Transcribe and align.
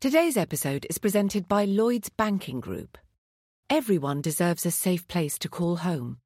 Today's 0.00 0.38
episode 0.38 0.86
is 0.88 0.96
presented 0.96 1.46
by 1.46 1.66
Lloyds 1.66 2.08
Banking 2.08 2.58
Group. 2.58 2.96
Everyone 3.68 4.22
deserves 4.22 4.64
a 4.64 4.70
safe 4.70 5.06
place 5.06 5.38
to 5.40 5.50
call 5.50 5.76
home. 5.76 6.16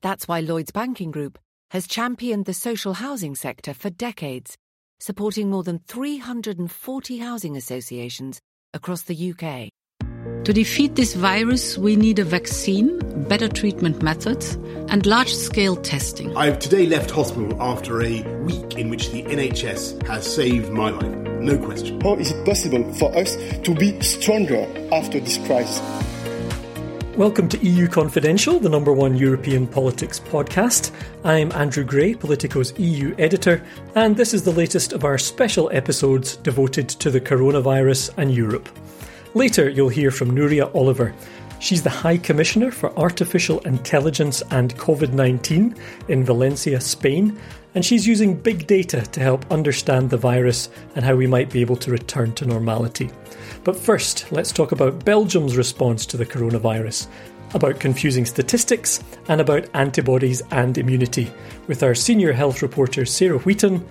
That's 0.00 0.28
why 0.28 0.38
Lloyds 0.38 0.70
Banking 0.70 1.10
Group 1.10 1.36
has 1.72 1.88
championed 1.88 2.44
the 2.44 2.54
social 2.54 2.92
housing 2.92 3.34
sector 3.34 3.74
for 3.74 3.90
decades, 3.90 4.56
supporting 5.00 5.50
more 5.50 5.64
than 5.64 5.80
340 5.88 7.18
housing 7.18 7.56
associations 7.56 8.40
across 8.72 9.02
the 9.02 9.32
UK. 9.32 9.70
To 10.46 10.52
defeat 10.52 10.94
this 10.94 11.14
virus, 11.14 11.76
we 11.76 11.96
need 11.96 12.20
a 12.20 12.24
vaccine, 12.24 13.00
better 13.26 13.48
treatment 13.48 14.00
methods, 14.00 14.54
and 14.90 15.04
large 15.04 15.34
scale 15.34 15.74
testing. 15.74 16.36
I've 16.36 16.60
today 16.60 16.86
left 16.86 17.10
hospital 17.10 17.60
after 17.60 18.00
a 18.00 18.22
week 18.44 18.76
in 18.76 18.88
which 18.88 19.10
the 19.10 19.24
NHS 19.24 20.06
has 20.06 20.24
saved 20.24 20.70
my 20.70 20.90
life. 20.90 21.16
No 21.40 21.58
question. 21.58 22.00
How 22.00 22.14
is 22.14 22.30
it 22.30 22.46
possible 22.46 22.92
for 22.94 23.12
us 23.16 23.34
to 23.34 23.74
be 23.74 24.00
stronger 24.02 24.68
after 24.92 25.18
this 25.18 25.36
crisis? 25.48 25.80
Welcome 27.16 27.48
to 27.48 27.58
EU 27.66 27.88
Confidential, 27.88 28.60
the 28.60 28.68
number 28.68 28.92
one 28.92 29.16
European 29.16 29.66
politics 29.66 30.20
podcast. 30.20 30.92
I'm 31.24 31.50
Andrew 31.52 31.82
Gray, 31.82 32.14
Politico's 32.14 32.72
EU 32.78 33.16
editor, 33.18 33.64
and 33.96 34.16
this 34.16 34.32
is 34.32 34.44
the 34.44 34.52
latest 34.52 34.92
of 34.92 35.02
our 35.02 35.18
special 35.18 35.68
episodes 35.72 36.36
devoted 36.36 36.88
to 36.88 37.10
the 37.10 37.20
coronavirus 37.20 38.14
and 38.16 38.32
Europe. 38.32 38.68
Later, 39.36 39.68
you'll 39.68 39.90
hear 39.90 40.10
from 40.10 40.30
Nuria 40.30 40.74
Oliver. 40.74 41.14
She's 41.58 41.82
the 41.82 41.90
High 41.90 42.16
Commissioner 42.16 42.70
for 42.70 42.98
Artificial 42.98 43.58
Intelligence 43.66 44.42
and 44.50 44.74
COVID 44.78 45.12
19 45.12 45.76
in 46.08 46.24
Valencia, 46.24 46.80
Spain, 46.80 47.38
and 47.74 47.84
she's 47.84 48.06
using 48.06 48.34
big 48.34 48.66
data 48.66 49.02
to 49.02 49.20
help 49.20 49.44
understand 49.52 50.08
the 50.08 50.16
virus 50.16 50.70
and 50.94 51.04
how 51.04 51.14
we 51.14 51.26
might 51.26 51.50
be 51.50 51.60
able 51.60 51.76
to 51.76 51.90
return 51.90 52.32
to 52.32 52.46
normality. 52.46 53.10
But 53.62 53.76
first, 53.76 54.32
let's 54.32 54.52
talk 54.52 54.72
about 54.72 55.04
Belgium's 55.04 55.58
response 55.58 56.06
to 56.06 56.16
the 56.16 56.24
coronavirus, 56.24 57.06
about 57.52 57.78
confusing 57.78 58.24
statistics, 58.24 59.04
and 59.28 59.38
about 59.38 59.68
antibodies 59.74 60.40
and 60.50 60.78
immunity, 60.78 61.30
with 61.66 61.82
our 61.82 61.94
senior 61.94 62.32
health 62.32 62.62
reporter 62.62 63.04
Sarah 63.04 63.40
Wheaton 63.40 63.86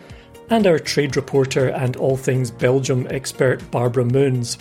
and 0.50 0.66
our 0.66 0.80
trade 0.80 1.16
reporter 1.16 1.68
and 1.68 1.98
all 1.98 2.18
things 2.18 2.50
Belgium 2.50 3.06
expert 3.12 3.62
Barbara 3.70 4.06
Moens. 4.06 4.58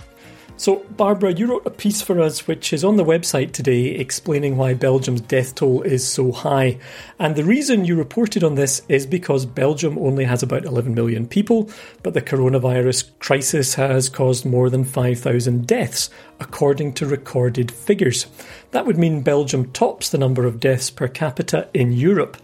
So, 0.56 0.84
Barbara, 0.96 1.32
you 1.32 1.46
wrote 1.46 1.66
a 1.66 1.70
piece 1.70 2.00
for 2.00 2.20
us 2.20 2.46
which 2.46 2.72
is 2.72 2.84
on 2.84 2.96
the 2.96 3.04
website 3.04 3.50
today 3.50 3.86
explaining 3.86 4.56
why 4.56 4.74
Belgium's 4.74 5.20
death 5.20 5.56
toll 5.56 5.82
is 5.82 6.06
so 6.06 6.30
high. 6.30 6.78
And 7.18 7.34
the 7.34 7.42
reason 7.42 7.84
you 7.84 7.96
reported 7.96 8.44
on 8.44 8.54
this 8.54 8.80
is 8.88 9.04
because 9.04 9.46
Belgium 9.46 9.98
only 9.98 10.24
has 10.24 10.44
about 10.44 10.64
11 10.64 10.94
million 10.94 11.26
people, 11.26 11.68
but 12.04 12.14
the 12.14 12.22
coronavirus 12.22 13.10
crisis 13.18 13.74
has 13.74 14.08
caused 14.08 14.46
more 14.46 14.70
than 14.70 14.84
5,000 14.84 15.66
deaths, 15.66 16.08
according 16.38 16.92
to 16.94 17.06
recorded 17.06 17.72
figures. 17.72 18.26
That 18.70 18.86
would 18.86 18.96
mean 18.96 19.22
Belgium 19.22 19.72
tops 19.72 20.10
the 20.10 20.18
number 20.18 20.46
of 20.46 20.60
deaths 20.60 20.88
per 20.88 21.08
capita 21.08 21.68
in 21.74 21.92
Europe. 21.92 22.36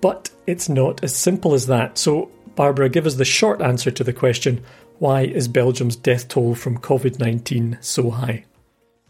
But 0.00 0.30
it's 0.48 0.68
not 0.68 1.04
as 1.04 1.14
simple 1.14 1.54
as 1.54 1.68
that. 1.68 1.96
So, 1.96 2.28
Barbara, 2.56 2.88
give 2.88 3.06
us 3.06 3.14
the 3.14 3.24
short 3.24 3.62
answer 3.62 3.92
to 3.92 4.02
the 4.02 4.12
question 4.12 4.64
why 5.02 5.22
is 5.22 5.48
Belgium's 5.48 5.96
death 5.96 6.28
toll 6.28 6.54
from 6.54 6.78
COVID 6.78 7.18
19 7.18 7.76
so 7.80 8.10
high? 8.10 8.44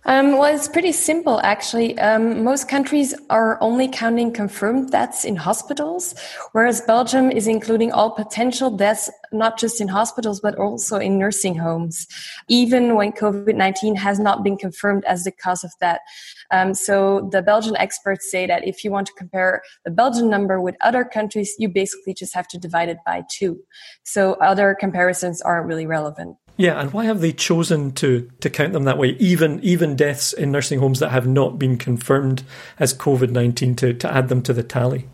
Um, 0.05 0.33
well, 0.33 0.53
it's 0.53 0.67
pretty 0.67 0.91
simple, 0.91 1.41
actually. 1.45 1.97
Um, 2.01 2.43
most 2.43 2.69
countries 2.69 3.15
are 3.31 3.57
only 3.61 3.87
counting 3.87 4.33
confirmed 4.33 4.91
deaths 4.91 5.25
in 5.25 5.37
hospitals, 5.37 6.15
whereas 6.51 6.81
Belgium 6.81 7.31
is 7.31 7.47
including 7.47 7.93
all 7.93 8.11
potential 8.11 8.69
deaths, 8.69 9.09
not 9.31 9.59
just 9.59 9.81
in 9.81 9.87
hospitals, 9.87 10.41
but 10.41 10.57
also 10.57 10.97
in 10.97 11.19
nursing 11.21 11.57
homes, 11.57 12.09
even 12.49 12.97
when 12.97 13.13
COVID 13.13 13.55
19 13.55 13.95
has 13.95 14.19
not 14.19 14.43
been 14.43 14.57
confirmed 14.57 15.05
as 15.05 15.23
the 15.23 15.31
cause 15.31 15.63
of 15.63 15.71
that. 15.81 16.01
Um, 16.51 16.75
so 16.75 17.29
the 17.31 17.41
Belgian 17.41 17.77
experts 17.77 18.29
say 18.29 18.45
that 18.47 18.67
if 18.67 18.83
you 18.83 18.91
want 18.91 19.07
to 19.07 19.13
compare 19.13 19.63
the 19.85 19.93
Belgian 19.93 20.29
number 20.29 20.61
with 20.61 20.75
other 20.81 21.05
countries, 21.05 21.55
you 21.61 21.69
basically 21.69 22.13
just 22.13 22.35
have 22.35 22.49
to 22.49 22.59
divide 22.59 22.89
it 22.89 22.99
by 23.07 23.23
two. 23.31 23.61
So 24.03 24.35
other 24.35 24.77
comparisons 24.79 25.41
aren't 25.41 25.67
really 25.67 25.87
relevant. 25.87 26.37
Yeah, 26.57 26.81
and 26.81 26.93
why 26.93 27.05
have 27.05 27.21
they 27.21 27.33
chosen 27.33 27.93
to 27.93 28.31
to 28.41 28.51
count 28.51 28.73
them 28.73 28.85
that 28.85 28.99
way? 28.99 29.17
Even 29.19 29.61
even 29.63 29.97
deaths 29.97 30.33
in 30.33 30.53
nursing 30.53 30.81
homes 30.81 31.01
that 31.01 31.11
have 31.11 31.27
not 31.27 31.59
been 31.59 31.79
confirmed 31.79 32.45
as 32.79 32.95
COVID 32.95 33.31
nineteen 33.31 33.75
to 33.77 33.95
to 33.95 34.13
add 34.13 34.29
them 34.29 34.43
to 34.43 34.53
the 34.53 34.63
tally. 34.63 35.09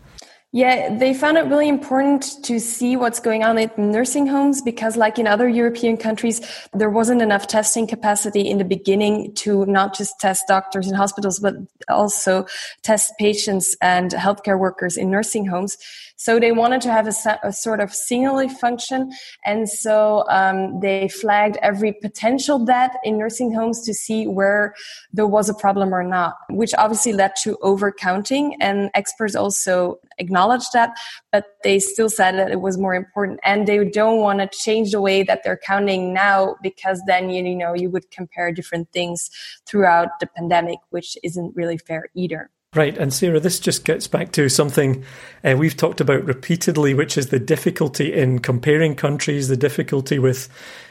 Yeah, 0.51 0.97
they 0.97 1.13
found 1.13 1.37
it 1.37 1.45
really 1.45 1.69
important 1.69 2.43
to 2.45 2.59
see 2.59 2.97
what's 2.97 3.19
going 3.19 3.43
on 3.43 3.59
in 3.59 3.69
nursing 3.77 4.25
homes 4.25 4.63
because, 4.63 4.97
like 4.97 5.19
in 5.19 5.27
other 5.27 5.47
European 5.47 5.95
countries, 5.95 6.41
there 6.73 6.89
wasn't 6.89 7.21
enough 7.21 7.45
testing 7.45 7.85
capacity 7.85 8.49
in 8.49 8.57
the 8.57 8.65
beginning 8.65 9.31
to 9.35 9.63
not 9.67 9.95
just 9.95 10.19
test 10.19 10.47
doctors 10.47 10.87
in 10.87 10.95
hospitals, 10.95 11.39
but 11.39 11.53
also 11.87 12.47
test 12.81 13.13
patients 13.19 13.77
and 13.79 14.09
healthcare 14.09 14.57
workers 14.57 14.97
in 14.97 15.11
nursing 15.11 15.45
homes. 15.45 15.77
So 16.19 16.37
they 16.37 16.51
wanted 16.51 16.81
to 16.81 16.91
have 16.91 17.07
a, 17.07 17.39
a 17.43 17.53
sort 17.53 17.79
of 17.79 17.93
singularly 17.93 18.49
function. 18.49 19.09
And 19.45 19.69
so 19.69 20.25
um, 20.27 20.81
they 20.81 21.07
flagged 21.07 21.55
every 21.61 21.93
potential 21.93 22.59
death 22.65 22.93
in 23.05 23.17
nursing 23.17 23.53
homes 23.53 23.85
to 23.85 23.93
see 23.93 24.27
where 24.27 24.75
there 25.13 25.27
was 25.27 25.47
a 25.47 25.53
problem 25.53 25.95
or 25.95 26.03
not, 26.03 26.35
which 26.49 26.73
obviously 26.77 27.13
led 27.13 27.37
to 27.43 27.57
overcounting. 27.63 28.51
And 28.59 28.91
experts 28.95 29.33
also 29.33 30.01
acknowledged 30.17 30.73
that, 30.73 30.91
but 31.31 31.45
they 31.63 31.79
still 31.79 32.09
said 32.09 32.33
that 32.33 32.51
it 32.51 32.59
was 32.59 32.77
more 32.77 32.95
important. 32.95 33.39
And 33.45 33.65
they 33.65 33.89
don't 33.89 34.19
want 34.19 34.39
to 34.39 34.49
change 34.57 34.91
the 34.91 34.99
way 34.99 35.23
that 35.23 35.45
they're 35.45 35.61
counting 35.65 36.13
now 36.13 36.57
because 36.61 37.01
then, 37.07 37.29
you 37.29 37.55
know, 37.55 37.73
you 37.73 37.89
would 37.91 38.11
compare 38.11 38.51
different 38.51 38.91
things 38.91 39.29
throughout 39.65 40.19
the 40.19 40.27
pandemic, 40.27 40.79
which 40.89 41.17
isn't 41.23 41.55
really 41.55 41.77
fair 41.77 42.07
either. 42.13 42.49
Right, 42.75 42.95
and 42.99 43.11
Sarah, 43.11 43.39
this 43.39 43.59
just 43.59 43.83
gets 43.83 44.05
back 44.05 44.31
to 44.33 44.47
something 44.47 45.03
uh, 45.43 45.55
we've 45.57 45.75
talked 45.75 46.01
about 46.01 46.23
repeatedly, 46.25 46.93
which 46.93 47.17
is 47.17 47.29
the 47.29 47.39
difficulty 47.39 48.13
in 48.13 48.37
comparing 48.37 48.93
countries, 48.93 49.47
the 49.47 49.57
difficulty 49.57 50.19
with 50.19 50.49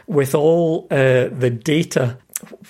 with 0.08 0.34
all 0.34 0.88
uh, 0.90 1.28
the 1.30 1.50
data. 1.50 2.18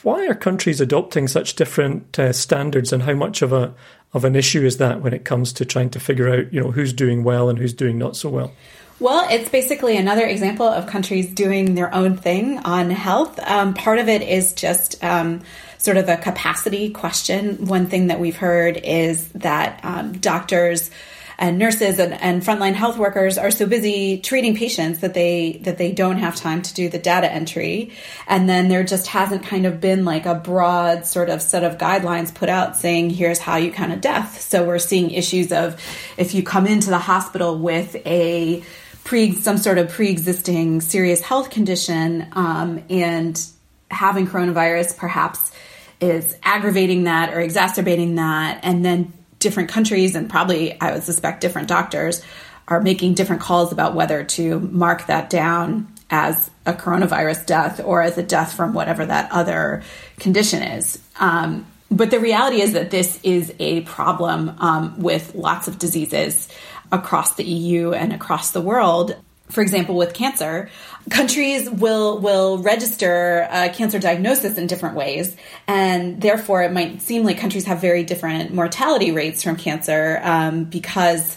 Why 0.03 0.27
are 0.27 0.35
countries 0.35 0.83
adopting 0.83 1.27
such 1.27 1.55
different 1.55 2.19
uh, 2.19 2.35
standards, 2.35 2.93
and 2.93 3.03
how 3.03 3.15
much 3.15 3.41
of 3.41 3.51
a 3.51 3.75
of 4.13 4.27
an 4.27 4.37
issue 4.37 4.63
is 4.63 4.77
that 4.77 5.01
when 5.01 5.15
it 5.15 5.25
comes 5.25 5.55
to 5.55 5.65
trying 5.65 5.89
to 5.91 6.01
figure 6.01 6.29
out, 6.29 6.53
you 6.53 6.61
know, 6.61 6.71
who's 6.71 6.93
doing 6.93 7.25
well 7.25 7.49
and 7.49 7.59
who's 7.59 7.73
doing 7.73 7.97
not 7.97 8.15
so 8.15 8.29
well? 8.29 8.53
Well, 9.01 9.27
it's 9.31 9.49
basically 9.49 9.97
another 9.97 10.27
example 10.27 10.67
of 10.67 10.87
countries 10.87 11.33
doing 11.33 11.77
their 11.77 11.95
own 11.95 12.17
thing 12.17 12.59
on 12.59 12.91
health. 12.91 13.39
Um, 13.41 13.73
part 13.73 14.01
of 14.01 14.09
it 14.09 14.21
is 14.21 14.53
just 14.53 15.03
um, 15.03 15.41
sort 15.89 15.97
of 15.97 16.11
a 16.11 16.19
capacity 16.19 16.91
question. 16.91 17.65
One 17.65 17.87
thing 17.87 18.09
that 18.09 18.21
we've 18.21 18.37
heard 18.37 18.77
is 18.77 19.27
that 19.31 19.81
um, 19.83 20.13
doctors 20.19 20.91
and 21.39 21.59
nurses 21.59 21.99
and, 21.99 22.13
and, 22.13 22.43
frontline 22.43 22.75
health 22.75 22.99
workers 22.99 23.39
are 23.39 23.51
so 23.51 23.65
busy 23.65 24.19
treating 24.19 24.55
patients 24.55 24.99
that 24.99 25.15
they 25.15 25.63
that 25.63 25.79
they 25.79 25.91
don't 25.91 26.19
have 26.19 26.37
time 26.37 26.61
to 26.61 26.75
do 26.75 26.91
the 26.91 26.99
data 26.99 27.33
entry 27.33 27.91
and 28.27 28.47
then 28.51 28.69
there 28.69 28.85
just 28.85 29.07
hasn't 29.07 29.45
kind 29.45 29.65
of 29.65 29.81
been 29.81 30.05
like 30.05 30.27
a 30.27 30.35
broad 30.35 31.07
sort 31.07 31.31
of 31.31 31.41
set 31.41 31.65
of 31.65 31.79
guidelines 31.79 32.35
put 32.35 32.51
out 32.51 32.77
saying 32.77 33.09
here's 33.09 33.39
how 33.39 33.57
you 33.57 33.73
count 33.73 33.91
a 33.91 33.97
death 33.97 34.43
so 34.43 34.67
we're 34.67 34.79
seeing 34.79 35.11
issues 35.11 35.53
of 35.53 35.81
if 36.19 36.35
you 36.35 36.43
come 36.43 36.67
into 36.67 36.91
the 36.91 36.99
hospital 36.99 37.57
with 37.57 37.97
a 38.05 38.63
pre 39.05 39.33
some 39.33 39.57
sort 39.57 39.79
of 39.79 39.89
pre-existing 39.89 40.83
serious 40.83 41.23
health 41.23 41.49
condition 41.49 42.27
um, 42.33 42.85
and 42.91 43.49
having 43.91 44.27
coronavirus 44.27 44.99
perhaps 44.99 45.51
is 46.01 46.37
aggravating 46.43 47.05
that 47.05 47.35
or 47.35 47.41
exacerbating 47.41 48.17
that. 48.17 48.61
And 48.63 48.85
then 48.85 49.13
different 49.39 49.69
countries 49.69 50.15
and 50.15 50.29
probably, 50.29 50.81
I 50.81 50.93
would 50.93 51.03
suspect, 51.03 51.41
different 51.41 51.69
doctors 51.69 52.23
are 52.67 52.81
making 52.81 53.15
different 53.15 53.43
calls 53.43 53.73
about 53.73 53.95
whether 53.95 54.25
to 54.25 54.61
mark 54.61 55.07
that 55.07 55.31
down 55.31 55.93
as 56.11 56.51
a 56.67 56.73
coronavirus 56.73 57.47
death 57.47 57.81
or 57.85 58.03
as 58.03 58.19
a 58.19 58.23
death 58.23 58.55
from 58.55 58.73
whatever 58.75 59.05
that 59.07 59.31
other 59.33 59.83
condition 60.19 60.63
is. 60.63 60.99
Um, 61.19 61.67
but 61.91 62.11
the 62.11 62.21
reality 62.21 62.61
is 62.61 62.75
that 62.75 62.91
this 62.91 63.19
is 63.23 63.53
a 63.59 63.81
problem 63.83 64.55
um, 64.59 65.01
with 65.01 65.35
lots 65.35 65.69
of 65.69 65.79
diseases 65.79 66.49
across 66.93 67.35
the 67.35 67.45
EU 67.45 67.93
and 67.93 68.13
across 68.13 68.51
the 68.51 68.61
world. 68.61 69.17
For 69.51 69.63
example, 69.63 69.95
with 69.95 70.15
cancer, 70.15 70.69
countries 71.11 71.69
will 71.71 72.19
will 72.19 72.59
register 72.59 73.49
a 73.51 73.71
cancer 73.71 73.99
diagnosis 73.99 74.59
in 74.59 74.67
different 74.67 74.95
ways, 74.95 75.37
and 75.67 76.21
therefore 76.21 76.63
it 76.63 76.73
might 76.73 77.01
seem 77.03 77.25
like 77.25 77.39
countries 77.39 77.65
have 77.65 77.81
very 77.81 78.05
different 78.05 78.53
mortality 78.53 79.11
rates 79.11 79.43
from 79.43 79.57
cancer 79.57 80.21
um, 80.23 80.65
because 80.65 81.37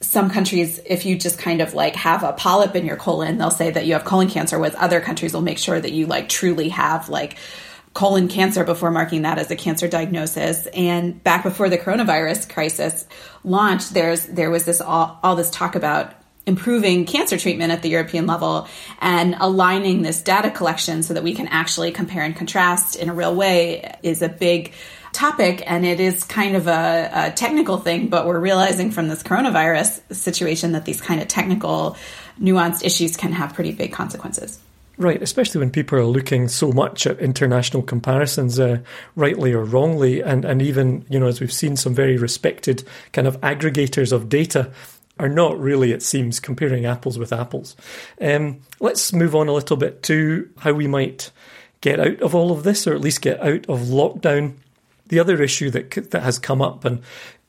some 0.00 0.30
countries, 0.30 0.80
if 0.86 1.06
you 1.06 1.16
just 1.18 1.38
kind 1.38 1.60
of 1.60 1.74
like 1.74 1.96
have 1.96 2.22
a 2.22 2.32
polyp 2.32 2.76
in 2.76 2.84
your 2.84 2.96
colon, 2.96 3.38
they'll 3.38 3.50
say 3.50 3.70
that 3.70 3.86
you 3.86 3.94
have 3.94 4.04
colon 4.04 4.28
cancer. 4.28 4.58
whereas 4.58 4.74
other 4.78 5.00
countries, 5.00 5.32
will 5.32 5.40
make 5.40 5.58
sure 5.58 5.80
that 5.80 5.92
you 5.92 6.06
like 6.06 6.28
truly 6.28 6.68
have 6.68 7.08
like 7.08 7.36
colon 7.94 8.28
cancer 8.28 8.64
before 8.64 8.90
marking 8.90 9.22
that 9.22 9.38
as 9.38 9.50
a 9.50 9.56
cancer 9.56 9.88
diagnosis. 9.88 10.66
And 10.74 11.22
back 11.24 11.42
before 11.42 11.68
the 11.68 11.78
coronavirus 11.78 12.52
crisis 12.52 13.06
launched, 13.44 13.94
there's 13.94 14.26
there 14.26 14.50
was 14.50 14.64
this 14.64 14.80
all, 14.80 15.18
all 15.22 15.36
this 15.36 15.50
talk 15.50 15.74
about 15.74 16.14
improving 16.46 17.06
cancer 17.06 17.38
treatment 17.38 17.72
at 17.72 17.82
the 17.82 17.88
European 17.88 18.26
level 18.26 18.68
and 19.00 19.34
aligning 19.40 20.02
this 20.02 20.20
data 20.20 20.50
collection 20.50 21.02
so 21.02 21.14
that 21.14 21.22
we 21.22 21.34
can 21.34 21.48
actually 21.48 21.90
compare 21.90 22.22
and 22.22 22.36
contrast 22.36 22.96
in 22.96 23.08
a 23.08 23.14
real 23.14 23.34
way 23.34 23.96
is 24.02 24.20
a 24.20 24.28
big 24.28 24.72
topic 25.12 25.62
and 25.66 25.86
it 25.86 26.00
is 26.00 26.24
kind 26.24 26.56
of 26.56 26.66
a, 26.66 27.10
a, 27.12 27.30
technical 27.30 27.78
thing, 27.78 28.08
but 28.08 28.26
we're 28.26 28.40
realizing 28.40 28.90
from 28.90 29.08
this 29.08 29.22
coronavirus 29.22 30.02
situation 30.12 30.72
that 30.72 30.84
these 30.84 31.00
kind 31.00 31.22
of 31.22 31.28
technical, 31.28 31.96
nuanced 32.40 32.84
issues 32.84 33.16
can 33.16 33.32
have 33.32 33.54
pretty 33.54 33.72
big 33.72 33.92
consequences. 33.92 34.58
Right, 34.96 35.20
especially 35.20 35.58
when 35.58 35.70
people 35.70 35.98
are 35.98 36.04
looking 36.04 36.46
so 36.46 36.70
much 36.70 37.04
at 37.04 37.18
international 37.18 37.82
comparisons, 37.82 38.60
uh, 38.60 38.78
rightly 39.16 39.52
or 39.52 39.64
wrongly, 39.64 40.20
and, 40.20 40.44
and 40.44 40.62
even, 40.62 41.04
you 41.08 41.18
know, 41.18 41.26
as 41.26 41.40
we've 41.40 41.52
seen, 41.52 41.76
some 41.76 41.94
very 41.94 42.16
respected 42.16 42.84
kind 43.12 43.26
of 43.26 43.40
aggregators 43.40 44.12
of 44.12 44.28
data 44.28 44.70
are 45.18 45.28
not 45.28 45.58
really, 45.60 45.92
it 45.92 46.02
seems, 46.02 46.40
comparing 46.40 46.86
apples 46.86 47.18
with 47.18 47.32
apples. 47.32 47.76
Um, 48.20 48.60
let's 48.80 49.12
move 49.12 49.34
on 49.34 49.48
a 49.48 49.52
little 49.52 49.76
bit 49.76 50.02
to 50.04 50.50
how 50.58 50.72
we 50.72 50.86
might 50.86 51.30
get 51.80 52.00
out 52.00 52.20
of 52.20 52.34
all 52.34 52.50
of 52.50 52.62
this, 52.64 52.86
or 52.86 52.94
at 52.94 53.00
least 53.00 53.22
get 53.22 53.40
out 53.40 53.68
of 53.68 53.80
lockdown. 53.80 54.54
The 55.06 55.20
other 55.20 55.42
issue 55.42 55.70
that 55.70 56.10
that 56.10 56.22
has 56.22 56.38
come 56.38 56.62
up 56.62 56.84
and 56.84 57.02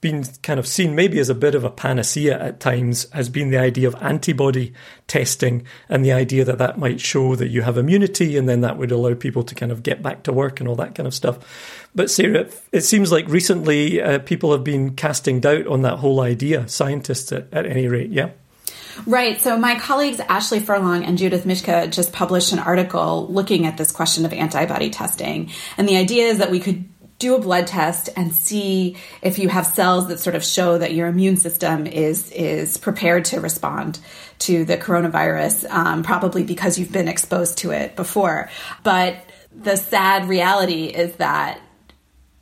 been 0.05 0.23
kind 0.43 0.59
of 0.59 0.67
seen 0.67 0.93
maybe 0.93 1.17
as 1.17 1.29
a 1.29 1.33
bit 1.33 1.55
of 1.55 1.63
a 1.63 1.69
panacea 1.71 2.39
at 2.39 2.59
times 2.59 3.09
has 3.09 3.27
been 3.27 3.49
the 3.49 3.57
idea 3.57 3.87
of 3.87 3.95
antibody 3.95 4.71
testing 5.07 5.65
and 5.89 6.05
the 6.05 6.11
idea 6.11 6.45
that 6.45 6.59
that 6.59 6.77
might 6.77 7.01
show 7.01 7.35
that 7.35 7.47
you 7.47 7.63
have 7.63 7.75
immunity 7.75 8.37
and 8.37 8.47
then 8.47 8.61
that 8.61 8.77
would 8.77 8.91
allow 8.91 9.15
people 9.15 9.41
to 9.41 9.55
kind 9.55 9.71
of 9.71 9.81
get 9.81 10.03
back 10.03 10.21
to 10.21 10.31
work 10.31 10.59
and 10.59 10.69
all 10.69 10.75
that 10.75 10.93
kind 10.93 11.07
of 11.07 11.13
stuff. 11.15 11.89
But 11.95 12.11
Sarah, 12.11 12.47
it 12.71 12.81
seems 12.81 13.11
like 13.11 13.27
recently 13.27 13.99
uh, 13.99 14.19
people 14.19 14.51
have 14.51 14.63
been 14.63 14.95
casting 14.95 15.39
doubt 15.39 15.65
on 15.65 15.81
that 15.81 15.97
whole 15.97 16.21
idea, 16.21 16.67
scientists 16.67 17.31
at, 17.31 17.51
at 17.51 17.65
any 17.65 17.87
rate, 17.87 18.11
yeah? 18.11 18.29
Right. 19.05 19.41
So 19.41 19.57
my 19.57 19.77
colleagues 19.79 20.19
Ashleigh 20.19 20.61
Furlong 20.61 21.03
and 21.03 21.17
Judith 21.17 21.45
Mischke 21.45 21.91
just 21.91 22.13
published 22.13 22.53
an 22.53 22.59
article 22.59 23.27
looking 23.29 23.65
at 23.65 23.77
this 23.77 23.91
question 23.91 24.23
of 24.23 24.33
antibody 24.33 24.89
testing. 24.89 25.49
And 25.77 25.89
the 25.89 25.97
idea 25.97 26.27
is 26.27 26.37
that 26.37 26.51
we 26.51 26.59
could 26.59 26.85
do 27.17 27.35
a 27.35 27.39
blood 27.39 27.67
test 27.67 28.09
and 28.15 28.33
see 28.33 28.97
if 29.21 29.39
you 29.39 29.47
have 29.47 29.65
cells 29.65 30.07
that 30.09 30.19
sort 30.19 30.35
of 30.35 30.43
show 30.43 30.77
that 30.77 30.93
your 30.93 31.07
immune 31.07 31.37
system 31.37 31.87
is 31.87 32.31
is 32.31 32.77
prepared 32.77 33.25
to 33.25 33.39
respond 33.39 33.99
to 34.39 34.65
the 34.65 34.77
coronavirus, 34.77 35.69
um, 35.69 36.03
probably 36.03 36.43
because 36.43 36.77
you've 36.77 36.91
been 36.91 37.07
exposed 37.07 37.59
to 37.59 37.71
it 37.71 37.95
before. 37.95 38.49
But 38.83 39.17
the 39.55 39.77
sad 39.77 40.27
reality 40.27 40.85
is 40.85 41.15
that 41.15 41.61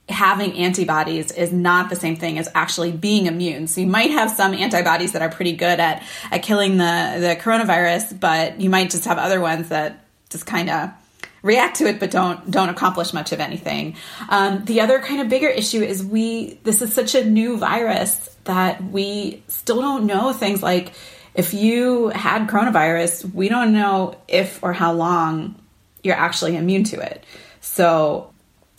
having 0.09 0.53
antibodies 0.53 1.31
is 1.31 1.53
not 1.53 1.89
the 1.89 1.95
same 1.95 2.15
thing 2.15 2.37
as 2.37 2.49
actually 2.55 2.91
being 2.91 3.27
immune. 3.27 3.67
So 3.67 3.79
you 3.81 3.87
might 3.87 4.11
have 4.11 4.31
some 4.31 4.53
antibodies 4.53 5.13
that 5.13 5.21
are 5.21 5.29
pretty 5.29 5.53
good 5.53 5.79
at 5.79 6.03
at 6.31 6.41
killing 6.41 6.77
the 6.77 7.17
the 7.19 7.37
coronavirus, 7.39 8.19
but 8.19 8.59
you 8.59 8.71
might 8.71 8.89
just 8.89 9.05
have 9.05 9.19
other 9.19 9.39
ones 9.39 9.69
that 9.69 10.05
just 10.29 10.47
kind 10.47 10.69
of 10.69 10.89
react 11.43 11.77
to 11.77 11.85
it 11.85 11.99
but 11.99 12.09
don't 12.09 12.49
don't 12.49 12.69
accomplish 12.69 13.13
much 13.13 13.31
of 13.31 13.39
anything. 13.39 13.95
Um, 14.29 14.65
the 14.65 14.81
other 14.81 14.99
kind 14.99 15.21
of 15.21 15.29
bigger 15.29 15.49
issue 15.49 15.83
is 15.83 16.03
we 16.03 16.57
this 16.63 16.81
is 16.81 16.93
such 16.93 17.13
a 17.13 17.23
new 17.23 17.57
virus 17.57 18.29
that 18.45 18.83
we 18.83 19.43
still 19.47 19.81
don't 19.81 20.07
know 20.07 20.33
things 20.33 20.63
like 20.63 20.93
if 21.35 21.53
you 21.53 22.09
had 22.09 22.47
coronavirus, 22.47 23.33
we 23.33 23.49
don't 23.49 23.73
know 23.73 24.15
if 24.27 24.63
or 24.63 24.73
how 24.73 24.93
long 24.93 25.55
you're 26.03 26.15
actually 26.15 26.55
immune 26.55 26.83
to 26.85 26.99
it. 26.99 27.23
So 27.61 28.31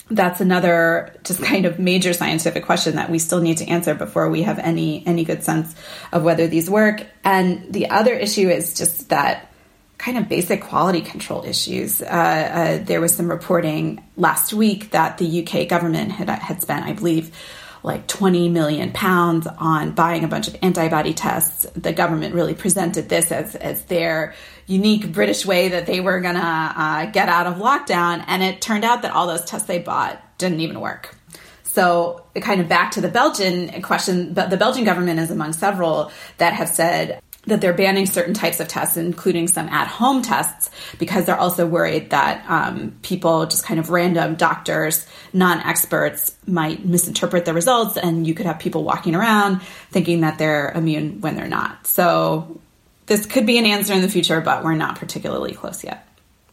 that's 0.09 0.39
another 0.39 1.15
just 1.23 1.41
kind 1.43 1.65
of 1.65 1.79
major 1.79 2.13
scientific 2.13 2.65
question 2.65 2.95
that 2.95 3.09
we 3.09 3.19
still 3.19 3.41
need 3.41 3.57
to 3.57 3.67
answer 3.67 3.95
before 3.95 4.29
we 4.29 4.43
have 4.43 4.59
any 4.59 5.05
any 5.05 5.23
good 5.23 5.43
sense 5.43 5.75
of 6.11 6.23
whether 6.23 6.47
these 6.47 6.69
work. 6.69 7.05
And 7.23 7.73
the 7.73 7.89
other 7.89 8.13
issue 8.13 8.49
is 8.49 8.75
just 8.75 9.09
that 9.09 9.51
kind 9.97 10.17
of 10.17 10.27
basic 10.27 10.61
quality 10.61 11.01
control 11.01 11.43
issues. 11.45 12.01
Uh, 12.01 12.05
uh, 12.05 12.83
there 12.83 13.01
was 13.01 13.15
some 13.15 13.29
reporting 13.29 14.03
last 14.17 14.53
week 14.53 14.91
that 14.91 15.17
the 15.17 15.43
UK 15.43 15.67
government 15.67 16.11
had, 16.11 16.29
had 16.29 16.61
spent, 16.61 16.85
I 16.85 16.93
believe, 16.93 17.35
like 17.81 18.07
20 18.07 18.49
million 18.49 18.91
pounds 18.91 19.47
on 19.47 19.91
buying 19.91 20.23
a 20.23 20.27
bunch 20.27 20.47
of 20.47 20.55
antibody 20.61 21.13
tests. 21.13 21.65
The 21.75 21.93
government 21.93 22.33
really 22.33 22.55
presented 22.55 23.07
this 23.09 23.31
as, 23.31 23.55
as 23.55 23.83
their 23.85 24.33
unique 24.65 25.11
British 25.11 25.45
way 25.45 25.69
that 25.69 25.85
they 25.85 25.99
were 25.99 26.19
going 26.19 26.35
to 26.35 26.41
uh, 26.41 27.05
get 27.11 27.29
out 27.29 27.45
of 27.45 27.55
lockdown. 27.57 28.23
And 28.27 28.41
it 28.41 28.59
turned 28.59 28.83
out 28.83 29.03
that 29.03 29.11
all 29.11 29.27
those 29.27 29.45
tests 29.45 29.67
they 29.67 29.79
bought 29.79 30.19
didn't 30.39 30.61
even 30.61 30.81
work. 30.81 31.15
So, 31.63 32.25
kind 32.39 32.61
of 32.61 32.69
back 32.69 32.91
to 32.91 33.01
the 33.01 33.09
Belgian 33.09 33.81
question, 33.81 34.33
but 34.33 34.49
the 34.49 34.55
Belgian 34.55 34.85
government 34.85 35.19
is 35.19 35.29
among 35.29 35.51
several 35.51 36.09
that 36.37 36.53
have 36.53 36.69
said 36.69 37.21
that 37.47 37.61
they're 37.61 37.73
banning 37.73 38.05
certain 38.05 38.33
types 38.33 38.59
of 38.59 38.67
tests, 38.67 38.97
including 38.97 39.47
some 39.47 39.67
at 39.69 39.87
home 39.87 40.21
tests, 40.21 40.71
because 40.97 41.25
they're 41.25 41.37
also 41.37 41.65
worried 41.65 42.09
that 42.09 42.43
um, 42.49 42.95
people, 43.01 43.45
just 43.45 43.65
kind 43.65 43.79
of 43.79 43.89
random 43.89 44.35
doctors, 44.35 45.05
non 45.33 45.59
experts, 45.61 46.35
might 46.47 46.85
misinterpret 46.85 47.45
the 47.45 47.53
results, 47.53 47.97
and 47.97 48.25
you 48.27 48.33
could 48.33 48.45
have 48.45 48.59
people 48.59 48.83
walking 48.83 49.15
around 49.15 49.61
thinking 49.91 50.21
that 50.21 50.37
they're 50.37 50.71
immune 50.71 51.21
when 51.21 51.35
they're 51.35 51.47
not. 51.47 51.85
So, 51.87 52.59
this 53.07 53.25
could 53.25 53.45
be 53.45 53.59
an 53.59 53.65
answer 53.65 53.93
in 53.93 54.01
the 54.01 54.09
future, 54.09 54.41
but 54.41 54.63
we're 54.63 54.73
not 54.73 54.97
particularly 54.97 55.53
close 55.53 55.83
yet. 55.83 56.07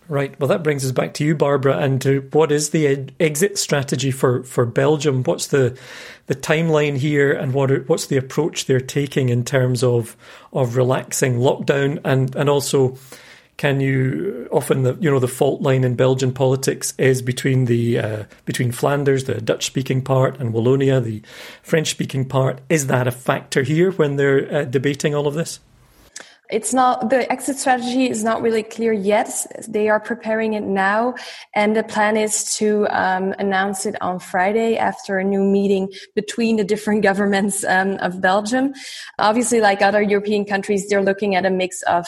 Right. 0.09 0.39
Well, 0.39 0.49
that 0.49 0.65
brings 0.65 0.85
us 0.85 0.93
back 0.93 1.15
to 1.15 1.25
you, 1.25 1.35
Barbara, 1.35 1.79
and 1.79 2.03
to 2.03 2.29
what 2.33 2.51
is 2.51 2.71
the 2.71 3.09
exit 3.21 3.57
strategy 3.57 4.11
for, 4.11 4.43
for 4.43 4.67
Belgium? 4.67 5.23
What's 5.23 5.47
the 5.47 5.79
the 6.27 6.35
timeline 6.35 6.97
here, 6.97 7.33
and 7.33 7.53
what 7.53 7.71
are, 7.71 7.81
what's 7.85 8.07
the 8.07 8.17
approach 8.17 8.67
they're 8.67 8.81
taking 8.81 9.29
in 9.29 9.45
terms 9.45 9.83
of 9.83 10.17
of 10.53 10.77
relaxing 10.77 11.39
lockdown, 11.39 12.01
and 12.05 12.35
and 12.35 12.51
also 12.51 12.99
can 13.57 13.81
you 13.81 14.49
often 14.51 14.83
the 14.83 14.95
you 15.01 15.11
know 15.11 15.21
the 15.21 15.29
fault 15.29 15.63
line 15.63 15.85
in 15.85 15.95
Belgian 15.95 16.33
politics 16.33 16.95
is 16.99 17.23
between 17.23 17.67
the 17.67 17.99
uh, 17.99 18.25
between 18.45 18.73
Flanders, 18.73 19.25
the 19.25 19.41
Dutch 19.41 19.65
speaking 19.65 20.03
part, 20.03 20.39
and 20.41 20.53
Wallonia, 20.53 21.03
the 21.03 21.23
French 21.63 21.91
speaking 21.91 22.25
part. 22.25 22.61
Is 22.69 22.89
that 22.89 23.07
a 23.07 23.13
factor 23.13 23.63
here 23.63 23.93
when 23.93 24.17
they're 24.17 24.53
uh, 24.53 24.65
debating 24.65 25.15
all 25.15 25.29
of 25.29 25.35
this? 25.35 25.61
It's 26.53 26.75
not 26.75 27.09
the 27.09 27.31
exit 27.33 27.57
strategy 27.59 28.11
is 28.11 28.23
not 28.23 28.43
really 28.43 28.63
clear 28.63 28.93
yet. 28.93 29.47
They 29.67 29.89
are 29.89 29.99
preparing 29.99 30.53
it 30.53 30.63
now 30.63 31.15
and 31.55 31.75
the 31.75 31.83
plan 31.83 32.17
is 32.17 32.55
to 32.57 32.87
um, 32.91 33.35
announce 33.39 33.87
it 33.87 34.01
on 34.03 34.19
friday 34.19 34.77
after 34.77 35.19
a 35.19 35.25
new 35.25 35.43
meeting 35.43 35.91
between 36.15 36.57
the 36.57 36.65
different 36.65 37.03
governments 37.11 37.65
um, 37.65 37.93
of 37.99 38.21
belgium. 38.21 38.75
Obviously 39.19 39.61
like 39.61 39.81
other 39.81 40.03
european 40.03 40.45
countries 40.45 40.89
they're 40.89 41.03
looking 41.03 41.35
at 41.35 41.47
a 41.47 41.51
mix 41.51 41.83
of 41.83 42.07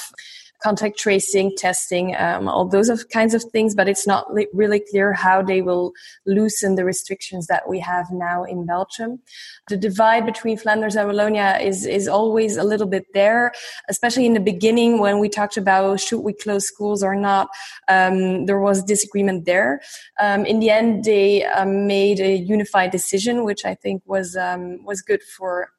contact 0.64 0.98
tracing, 0.98 1.54
testing, 1.56 2.16
um, 2.16 2.48
all 2.48 2.66
those 2.66 2.88
of 2.88 3.10
kinds 3.10 3.34
of 3.34 3.42
things, 3.52 3.74
but 3.74 3.86
it's 3.86 4.06
not 4.06 4.32
li- 4.32 4.48
really 4.54 4.80
clear 4.90 5.12
how 5.12 5.42
they 5.42 5.60
will 5.60 5.92
loosen 6.24 6.74
the 6.74 6.86
restrictions 6.86 7.46
that 7.48 7.68
we 7.68 7.78
have 7.78 8.06
now 8.10 8.44
in 8.44 8.64
Belgium. 8.64 9.20
The 9.68 9.76
divide 9.76 10.24
between 10.24 10.56
Flanders 10.56 10.96
and 10.96 11.06
Wallonia 11.10 11.60
is, 11.60 11.84
is 11.84 12.08
always 12.08 12.56
a 12.56 12.64
little 12.64 12.86
bit 12.86 13.04
there, 13.12 13.52
especially 13.90 14.24
in 14.24 14.32
the 14.32 14.40
beginning 14.40 15.00
when 15.00 15.18
we 15.18 15.28
talked 15.28 15.58
about 15.58 16.00
should 16.00 16.20
we 16.20 16.32
close 16.32 16.64
schools 16.64 17.02
or 17.02 17.14
not. 17.14 17.48
Um, 17.88 18.46
there 18.46 18.60
was 18.60 18.82
disagreement 18.82 19.44
there. 19.44 19.82
Um, 20.18 20.46
in 20.46 20.60
the 20.60 20.70
end, 20.70 21.04
they 21.04 21.44
um, 21.44 21.86
made 21.86 22.20
a 22.20 22.36
unified 22.36 22.90
decision, 22.90 23.44
which 23.44 23.66
I 23.66 23.74
think 23.74 24.02
was 24.06 24.34
um, 24.34 24.82
was 24.84 25.02
good 25.02 25.22
for 25.36 25.73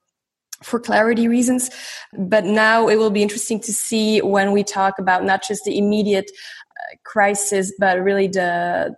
for 0.66 0.80
clarity 0.80 1.28
reasons. 1.28 1.70
But 2.18 2.46
now 2.46 2.88
it 2.88 2.98
will 2.98 3.12
be 3.12 3.22
interesting 3.22 3.60
to 3.62 3.74
see 3.74 4.22
when 4.22 4.52
we 4.52 4.64
talk 4.64 5.00
about 5.00 5.24
not 5.24 5.44
just 5.48 5.64
the 5.64 5.78
immediate 5.78 6.32
uh, 6.32 6.96
crisis, 7.04 7.72
but 7.80 8.02
really 8.02 8.28
the 8.28 8.96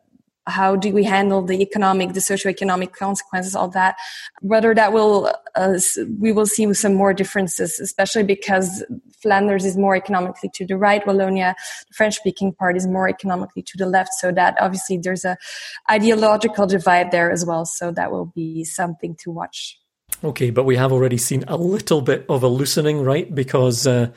how 0.48 0.78
do 0.78 0.94
we 0.94 1.04
handle 1.04 1.42
the 1.42 1.62
economic, 1.62 2.14
the 2.14 2.22
socioeconomic 2.22 2.94
consequences 2.94 3.54
of 3.54 3.74
that? 3.74 3.98
Whether 4.42 4.74
that 4.74 4.94
will, 4.94 5.34
uh, 5.56 5.78
we 6.20 6.32
will 6.32 6.46
see 6.46 6.74
some 6.74 6.94
more 6.94 7.14
differences, 7.14 7.80
especially 7.82 8.24
because 8.24 8.84
Flanders 9.22 9.66
is 9.66 9.76
more 9.76 9.96
economically 9.96 10.50
to 10.54 10.66
the 10.66 10.78
right, 10.78 11.04
Wallonia, 11.04 11.54
the 11.90 11.94
French-speaking 11.94 12.54
part, 12.54 12.78
is 12.78 12.88
more 12.88 13.10
economically 13.10 13.62
to 13.64 13.78
the 13.78 13.86
left. 13.86 14.14
So 14.14 14.32
that 14.32 14.56
obviously 14.62 14.98
there's 14.98 15.26
a 15.26 15.38
ideological 15.92 16.66
divide 16.66 17.12
there 17.12 17.30
as 17.30 17.46
well. 17.46 17.66
So 17.66 17.92
that 17.92 18.12
will 18.12 18.28
be 18.28 18.64
something 18.64 19.16
to 19.24 19.32
watch. 19.32 19.78
Okay, 20.24 20.50
but 20.50 20.64
we 20.64 20.76
have 20.78 20.92
already 20.92 21.18
seen 21.18 21.44
a 21.48 21.56
little 21.56 22.02
bit 22.02 22.26
of 22.28 22.42
a 22.42 22.48
loosening, 22.48 23.04
right? 23.04 23.34
Because 23.34 23.86
uh, 23.86 24.10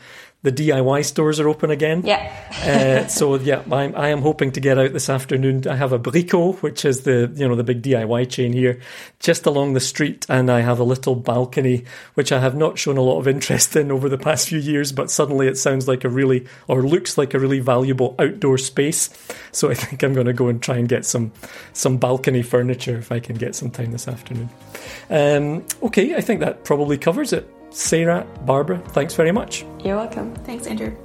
the 0.42 0.52
DIY 0.52 1.04
stores 1.04 1.38
are 1.38 1.48
open 1.48 1.70
again. 1.70 2.02
Yeah. 2.04 3.04
uh, 3.04 3.08
so 3.08 3.34
yeah, 3.34 3.62
I'm, 3.70 3.94
I 3.94 4.08
am 4.08 4.22
hoping 4.22 4.52
to 4.52 4.60
get 4.60 4.78
out 4.78 4.92
this 4.92 5.10
afternoon. 5.10 5.68
I 5.68 5.76
have 5.76 5.92
a 5.92 5.98
Brico, 5.98 6.56
which 6.62 6.84
is 6.84 7.02
the 7.02 7.30
you 7.34 7.46
know 7.46 7.56
the 7.56 7.64
big 7.64 7.82
DIY 7.82 8.30
chain 8.30 8.52
here, 8.52 8.80
just 9.18 9.44
along 9.44 9.74
the 9.74 9.80
street, 9.80 10.24
and 10.28 10.50
I 10.50 10.60
have 10.60 10.78
a 10.78 10.84
little 10.84 11.14
balcony 11.14 11.84
which 12.14 12.32
I 12.32 12.40
have 12.40 12.54
not 12.54 12.78
shown 12.78 12.96
a 12.96 13.02
lot 13.02 13.18
of 13.18 13.28
interest 13.28 13.76
in 13.76 13.90
over 13.90 14.08
the 14.08 14.18
past 14.18 14.48
few 14.48 14.58
years, 14.58 14.92
but 14.92 15.10
suddenly 15.10 15.46
it 15.46 15.58
sounds 15.58 15.86
like 15.86 16.04
a 16.04 16.08
really 16.08 16.46
or 16.68 16.82
looks 16.82 17.18
like 17.18 17.34
a 17.34 17.38
really 17.38 17.60
valuable 17.60 18.14
outdoor 18.18 18.56
space. 18.56 19.10
So 19.52 19.70
I 19.70 19.74
think 19.74 20.02
I'm 20.02 20.14
going 20.14 20.26
to 20.26 20.32
go 20.32 20.48
and 20.48 20.62
try 20.62 20.76
and 20.76 20.88
get 20.88 21.04
some 21.04 21.32
some 21.74 21.98
balcony 21.98 22.42
furniture 22.42 22.96
if 22.96 23.12
I 23.12 23.20
can 23.20 23.36
get 23.36 23.54
some 23.54 23.70
time 23.70 23.92
this 23.92 24.08
afternoon. 24.08 24.48
Um, 25.10 25.66
okay, 25.82 26.14
I 26.16 26.22
think 26.22 26.40
that 26.40 26.64
probably 26.64 26.96
covers 26.96 27.34
it. 27.34 27.46
Sarah, 27.70 28.26
Barbara, 28.44 28.78
thanks 28.88 29.14
very 29.14 29.32
much. 29.32 29.64
You're 29.84 29.96
welcome. 29.96 30.34
Thanks, 30.36 30.66
Andrew. 30.66 30.96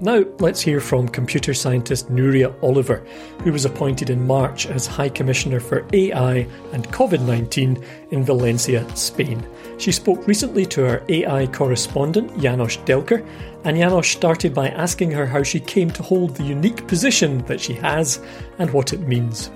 Now, 0.00 0.24
let's 0.40 0.60
hear 0.60 0.80
from 0.80 1.08
computer 1.08 1.54
scientist 1.54 2.10
Nuria 2.10 2.54
Oliver, 2.62 3.06
who 3.42 3.52
was 3.52 3.64
appointed 3.64 4.10
in 4.10 4.26
March 4.26 4.66
as 4.66 4.86
High 4.86 5.08
Commissioner 5.08 5.60
for 5.60 5.86
AI 5.92 6.46
and 6.72 6.86
COVID 6.88 7.24
19 7.24 7.82
in 8.10 8.24
Valencia, 8.24 8.84
Spain. 8.96 9.46
She 9.78 9.92
spoke 9.92 10.26
recently 10.26 10.66
to 10.66 10.86
our 10.86 11.02
AI 11.08 11.46
correspondent, 11.46 12.32
Janosch 12.32 12.84
Delcker, 12.84 13.26
and 13.64 13.76
Janosch 13.76 14.12
started 14.12 14.52
by 14.52 14.68
asking 14.70 15.12
her 15.12 15.26
how 15.26 15.42
she 15.42 15.60
came 15.60 15.90
to 15.92 16.02
hold 16.02 16.34
the 16.34 16.44
unique 16.44 16.86
position 16.88 17.38
that 17.46 17.60
she 17.60 17.72
has 17.74 18.20
and 18.58 18.70
what 18.72 18.92
it 18.92 19.00
means. 19.00 19.50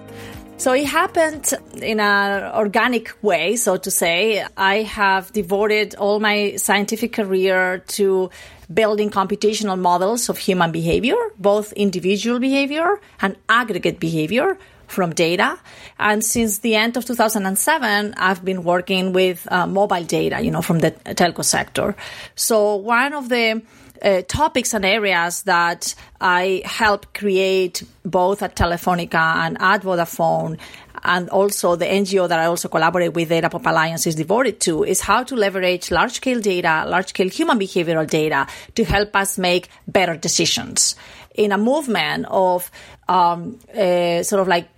So 0.58 0.72
it 0.72 0.86
happened 0.86 1.54
in 1.80 2.00
an 2.00 2.52
organic 2.52 3.16
way, 3.22 3.54
so 3.54 3.76
to 3.76 3.90
say. 3.92 4.44
I 4.56 4.82
have 4.82 5.32
devoted 5.32 5.94
all 5.94 6.18
my 6.18 6.56
scientific 6.56 7.12
career 7.12 7.84
to 7.98 8.30
building 8.74 9.08
computational 9.08 9.78
models 9.78 10.28
of 10.28 10.36
human 10.36 10.72
behavior, 10.72 11.16
both 11.38 11.72
individual 11.74 12.40
behavior 12.40 13.00
and 13.22 13.36
aggregate 13.48 14.00
behavior 14.00 14.58
from 14.88 15.14
data. 15.14 15.56
And 15.96 16.24
since 16.24 16.58
the 16.58 16.74
end 16.74 16.96
of 16.96 17.04
2007, 17.04 18.14
I've 18.16 18.44
been 18.44 18.64
working 18.64 19.12
with 19.12 19.46
uh, 19.52 19.64
mobile 19.68 20.04
data, 20.04 20.40
you 20.40 20.50
know, 20.50 20.62
from 20.62 20.80
the 20.80 20.90
telco 20.90 21.44
sector. 21.44 21.94
So 22.34 22.74
one 22.74 23.12
of 23.12 23.28
the 23.28 23.62
uh, 24.02 24.22
topics 24.22 24.74
and 24.74 24.84
areas 24.84 25.42
that 25.42 25.94
I 26.20 26.62
help 26.64 27.14
create 27.14 27.82
both 28.04 28.42
at 28.42 28.56
Telefonica 28.56 29.46
and 29.46 29.56
at 29.60 29.82
Vodafone 29.82 30.58
and 31.04 31.28
also 31.30 31.76
the 31.76 31.84
NGO 31.84 32.28
that 32.28 32.38
I 32.38 32.46
also 32.46 32.68
collaborate 32.68 33.12
with, 33.14 33.28
Data 33.28 33.50
Pop 33.50 33.66
Alliance, 33.66 34.06
is 34.06 34.14
devoted 34.14 34.60
to, 34.60 34.84
is 34.84 35.00
how 35.00 35.22
to 35.24 35.36
leverage 35.36 35.90
large 35.90 36.12
scale 36.12 36.40
data, 36.40 36.84
large 36.86 37.08
scale 37.08 37.28
human 37.28 37.58
behavioral 37.58 38.08
data 38.08 38.46
to 38.74 38.84
help 38.84 39.14
us 39.14 39.38
make 39.38 39.68
better 39.86 40.16
decisions. 40.16 40.96
In 41.34 41.52
a 41.52 41.58
movement 41.58 42.26
of 42.28 42.70
um, 43.08 43.58
uh, 43.72 44.22
sort 44.22 44.42
of 44.42 44.48
like 44.48 44.68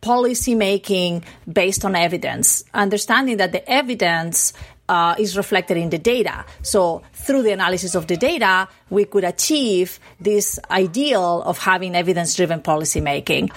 policy 0.00 0.54
making 0.54 1.24
based 1.52 1.84
on 1.84 1.96
evidence, 1.96 2.64
understanding 2.72 3.38
that 3.38 3.52
the 3.52 3.68
evidence 3.68 4.52
uh, 4.88 5.14
is 5.18 5.36
reflected 5.36 5.76
in 5.76 5.90
the 5.90 5.98
data. 5.98 6.44
So 6.62 7.02
through 7.12 7.42
the 7.42 7.52
analysis 7.52 7.94
of 7.94 8.06
the 8.06 8.16
data, 8.16 8.68
we 8.90 9.04
could 9.04 9.24
achieve 9.24 10.00
this 10.20 10.58
ideal 10.70 11.42
of 11.42 11.58
having 11.58 11.94
evidence 11.94 12.34
driven 12.34 12.62
policy 12.62 13.00
making. 13.00 13.50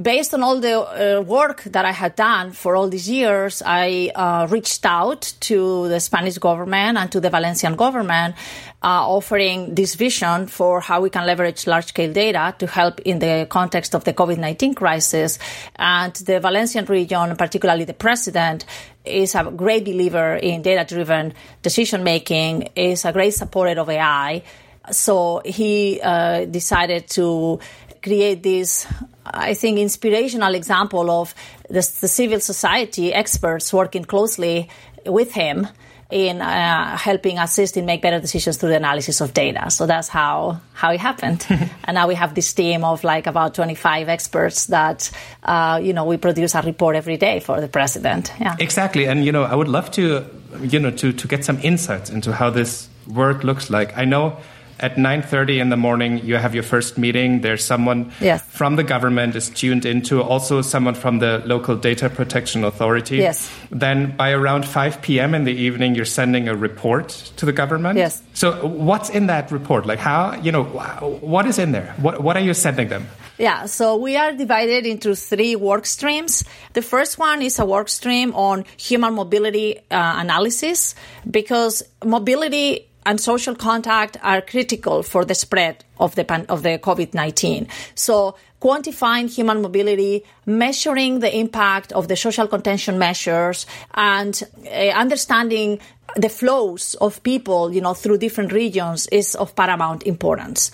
Based 0.00 0.34
on 0.34 0.42
all 0.42 0.58
the 0.58 1.18
uh, 1.18 1.20
work 1.20 1.62
that 1.64 1.84
I 1.84 1.92
had 1.92 2.16
done 2.16 2.50
for 2.50 2.74
all 2.74 2.88
these 2.88 3.08
years, 3.08 3.62
I 3.64 4.10
uh, 4.16 4.48
reached 4.50 4.84
out 4.84 5.34
to 5.42 5.86
the 5.86 6.00
Spanish 6.00 6.36
government 6.38 6.98
and 6.98 7.12
to 7.12 7.20
the 7.20 7.30
Valencian 7.30 7.76
government, 7.76 8.34
uh, 8.82 9.06
offering 9.08 9.76
this 9.76 9.94
vision 9.94 10.48
for 10.48 10.80
how 10.80 11.00
we 11.00 11.10
can 11.10 11.24
leverage 11.24 11.68
large 11.68 11.86
scale 11.86 12.12
data 12.12 12.56
to 12.58 12.66
help 12.66 12.98
in 13.02 13.20
the 13.20 13.46
context 13.48 13.94
of 13.94 14.02
the 14.02 14.12
COVID 14.12 14.36
19 14.36 14.74
crisis. 14.74 15.38
And 15.76 16.12
the 16.12 16.40
Valencian 16.40 16.86
region, 16.86 17.36
particularly 17.36 17.84
the 17.84 17.94
president, 17.94 18.64
is 19.04 19.36
a 19.36 19.44
great 19.44 19.84
believer 19.84 20.34
in 20.34 20.62
data 20.62 20.92
driven 20.92 21.34
decision 21.62 22.02
making, 22.02 22.70
is 22.74 23.04
a 23.04 23.12
great 23.12 23.34
supporter 23.34 23.80
of 23.80 23.88
AI. 23.88 24.42
So 24.90 25.40
he 25.44 26.00
uh, 26.02 26.44
decided 26.44 27.08
to 27.10 27.58
create 28.04 28.42
this, 28.42 28.86
I 29.24 29.54
think, 29.54 29.78
inspirational 29.78 30.54
example 30.54 31.10
of 31.10 31.34
the, 31.68 31.82
the 32.00 32.08
civil 32.08 32.40
society 32.40 33.12
experts 33.12 33.72
working 33.72 34.04
closely 34.04 34.68
with 35.06 35.32
him 35.32 35.66
in 36.10 36.40
uh, 36.40 36.96
helping 36.96 37.38
assist 37.38 37.76
in 37.76 37.86
make 37.86 38.02
better 38.02 38.20
decisions 38.20 38.58
through 38.58 38.68
the 38.68 38.76
analysis 38.76 39.20
of 39.20 39.32
data. 39.32 39.70
So 39.70 39.86
that's 39.86 40.08
how 40.08 40.60
how 40.74 40.92
it 40.92 41.00
happened. 41.00 41.46
and 41.84 41.94
now 41.94 42.06
we 42.06 42.14
have 42.14 42.34
this 42.34 42.52
team 42.52 42.84
of 42.84 43.02
like 43.04 43.26
about 43.26 43.54
25 43.54 44.08
experts 44.08 44.66
that 44.66 45.10
uh, 45.42 45.80
you 45.82 45.92
know 45.92 46.04
we 46.04 46.16
produce 46.18 46.54
a 46.54 46.62
report 46.62 46.94
every 46.94 47.16
day 47.16 47.40
for 47.40 47.60
the 47.60 47.68
president. 47.68 48.32
Yeah. 48.38 48.54
Exactly. 48.58 49.06
And 49.06 49.24
you 49.24 49.32
know, 49.32 49.44
I 49.44 49.54
would 49.54 49.68
love 49.68 49.90
to 49.92 50.24
you 50.60 50.78
know 50.78 50.90
to 50.90 51.12
to 51.12 51.28
get 51.28 51.44
some 51.44 51.58
insights 51.62 52.10
into 52.10 52.32
how 52.32 52.50
this 52.50 52.88
work 53.06 53.42
looks 53.42 53.70
like. 53.70 53.96
I 53.96 54.04
know 54.04 54.36
at 54.80 54.96
9.30 54.96 55.60
in 55.60 55.68
the 55.68 55.76
morning 55.76 56.18
you 56.24 56.36
have 56.36 56.54
your 56.54 56.62
first 56.62 56.98
meeting. 56.98 57.40
There's 57.40 57.64
someone 57.64 58.12
yes. 58.20 58.42
from 58.48 58.76
the 58.76 58.84
government 58.84 59.36
is 59.36 59.50
tuned 59.50 59.84
into 59.84 60.22
also 60.22 60.62
someone 60.62 60.94
from 60.94 61.18
the 61.18 61.42
local 61.46 61.76
data 61.76 62.10
protection 62.10 62.64
authority. 62.64 63.18
Yes. 63.18 63.50
then 63.70 64.16
by 64.16 64.32
around 64.32 64.66
5 64.66 65.02
p.m 65.02 65.34
in 65.34 65.44
the 65.44 65.52
evening 65.52 65.94
you're 65.94 66.04
sending 66.04 66.48
a 66.48 66.56
report 66.56 67.08
to 67.36 67.46
the 67.46 67.52
government? 67.52 67.98
Yes. 67.98 68.22
So 68.34 68.66
what's 68.66 69.10
in 69.10 69.26
that 69.26 69.50
report? 69.50 69.86
Like 69.86 69.98
how 69.98 70.34
you 70.40 70.52
know 70.52 70.64
what 70.64 71.46
is 71.46 71.58
in 71.58 71.72
there? 71.72 71.94
What, 71.98 72.20
what 72.20 72.36
are 72.36 72.42
you 72.42 72.54
sending 72.54 72.88
them? 72.88 73.06
Yeah, 73.38 73.66
so 73.66 73.96
we 73.96 74.16
are 74.16 74.32
divided 74.32 74.86
into 74.86 75.16
three 75.16 75.56
work 75.56 75.86
streams. 75.86 76.44
The 76.72 76.82
first 76.82 77.18
one 77.18 77.42
is 77.42 77.58
a 77.58 77.64
work 77.64 77.88
stream 77.88 78.32
on 78.34 78.64
human 78.76 79.14
mobility 79.14 79.78
uh, 79.78 79.82
analysis 79.90 80.94
because 81.28 81.82
mobility 82.04 82.88
and 83.06 83.20
social 83.20 83.54
contact 83.54 84.16
are 84.22 84.40
critical 84.40 85.02
for 85.02 85.24
the 85.24 85.34
spread 85.34 85.84
of 85.98 86.14
the 86.14 86.24
of 86.48 86.62
the 86.62 86.78
COVID-19. 86.78 87.68
So 87.94 88.36
quantifying 88.60 89.28
human 89.30 89.60
mobility, 89.60 90.24
measuring 90.46 91.20
the 91.20 91.36
impact 91.36 91.92
of 91.92 92.08
the 92.08 92.16
social 92.16 92.48
contention 92.48 92.98
measures, 92.98 93.66
and 93.94 94.42
uh, 94.66 94.88
understanding 95.04 95.80
the 96.16 96.28
flows 96.28 96.94
of 96.94 97.22
people, 97.22 97.72
you 97.72 97.80
know, 97.80 97.94
through 97.94 98.18
different 98.18 98.52
regions 98.52 99.06
is 99.08 99.34
of 99.34 99.54
paramount 99.54 100.02
importance. 100.04 100.70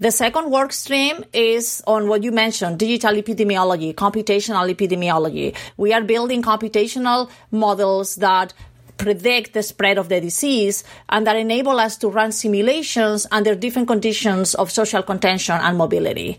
The 0.00 0.12
second 0.12 0.50
work 0.50 0.72
stream 0.72 1.24
is 1.32 1.82
on 1.86 2.06
what 2.08 2.22
you 2.22 2.30
mentioned, 2.30 2.78
digital 2.78 3.14
epidemiology, 3.14 3.94
computational 3.94 4.72
epidemiology. 4.72 5.56
We 5.76 5.92
are 5.92 6.02
building 6.02 6.40
computational 6.40 7.28
models 7.50 8.14
that 8.16 8.54
predict 8.98 9.54
the 9.54 9.62
spread 9.62 9.96
of 9.96 10.08
the 10.08 10.20
disease 10.20 10.84
and 11.08 11.26
that 11.26 11.36
enable 11.36 11.80
us 11.80 11.96
to 11.98 12.08
run 12.08 12.32
simulations 12.32 13.26
under 13.30 13.54
different 13.54 13.88
conditions 13.88 14.54
of 14.54 14.70
social 14.70 15.02
contention 15.02 15.54
and 15.54 15.78
mobility. 15.78 16.38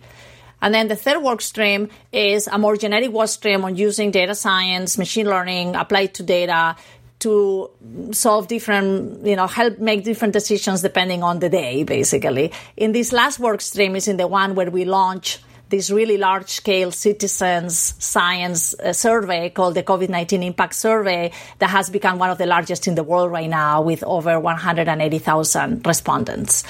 And 0.61 0.73
then 0.73 0.89
the 0.89 0.95
third 0.95 1.23
work 1.23 1.41
stream 1.41 1.89
is 2.11 2.47
a 2.47 2.57
more 2.57 2.75
generic 2.75 3.11
work 3.11 3.29
stream 3.29 3.63
on 3.63 3.77
using 3.77 4.11
data 4.11 4.35
science, 4.35 4.97
machine 4.97 5.25
learning 5.25 5.75
applied 5.75 6.13
to 6.15 6.23
data 6.23 6.75
to 7.19 7.69
solve 8.11 8.47
different, 8.47 9.25
you 9.25 9.35
know, 9.35 9.47
help 9.47 9.79
make 9.79 10.03
different 10.03 10.33
decisions 10.33 10.81
depending 10.81 11.23
on 11.23 11.39
the 11.39 11.49
day, 11.49 11.83
basically. 11.83 12.51
In 12.77 12.91
this 12.91 13.11
last 13.11 13.39
work 13.39 13.61
stream 13.61 13.95
is 13.95 14.07
in 14.07 14.17
the 14.17 14.27
one 14.27 14.55
where 14.55 14.69
we 14.69 14.85
launch 14.85 15.39
this 15.69 15.91
really 15.91 16.17
large 16.17 16.49
scale 16.49 16.91
citizens 16.91 17.93
science 17.99 18.73
uh, 18.73 18.91
survey 18.91 19.49
called 19.49 19.75
the 19.75 19.83
COVID 19.83 20.09
19 20.09 20.43
Impact 20.43 20.73
Survey 20.73 21.31
that 21.59 21.69
has 21.69 21.89
become 21.89 22.19
one 22.19 22.29
of 22.29 22.37
the 22.37 22.45
largest 22.45 22.87
in 22.87 22.95
the 22.95 23.03
world 23.03 23.31
right 23.31 23.49
now 23.49 23.81
with 23.81 24.03
over 24.03 24.39
180,000 24.39 25.85
respondents. 25.85 26.63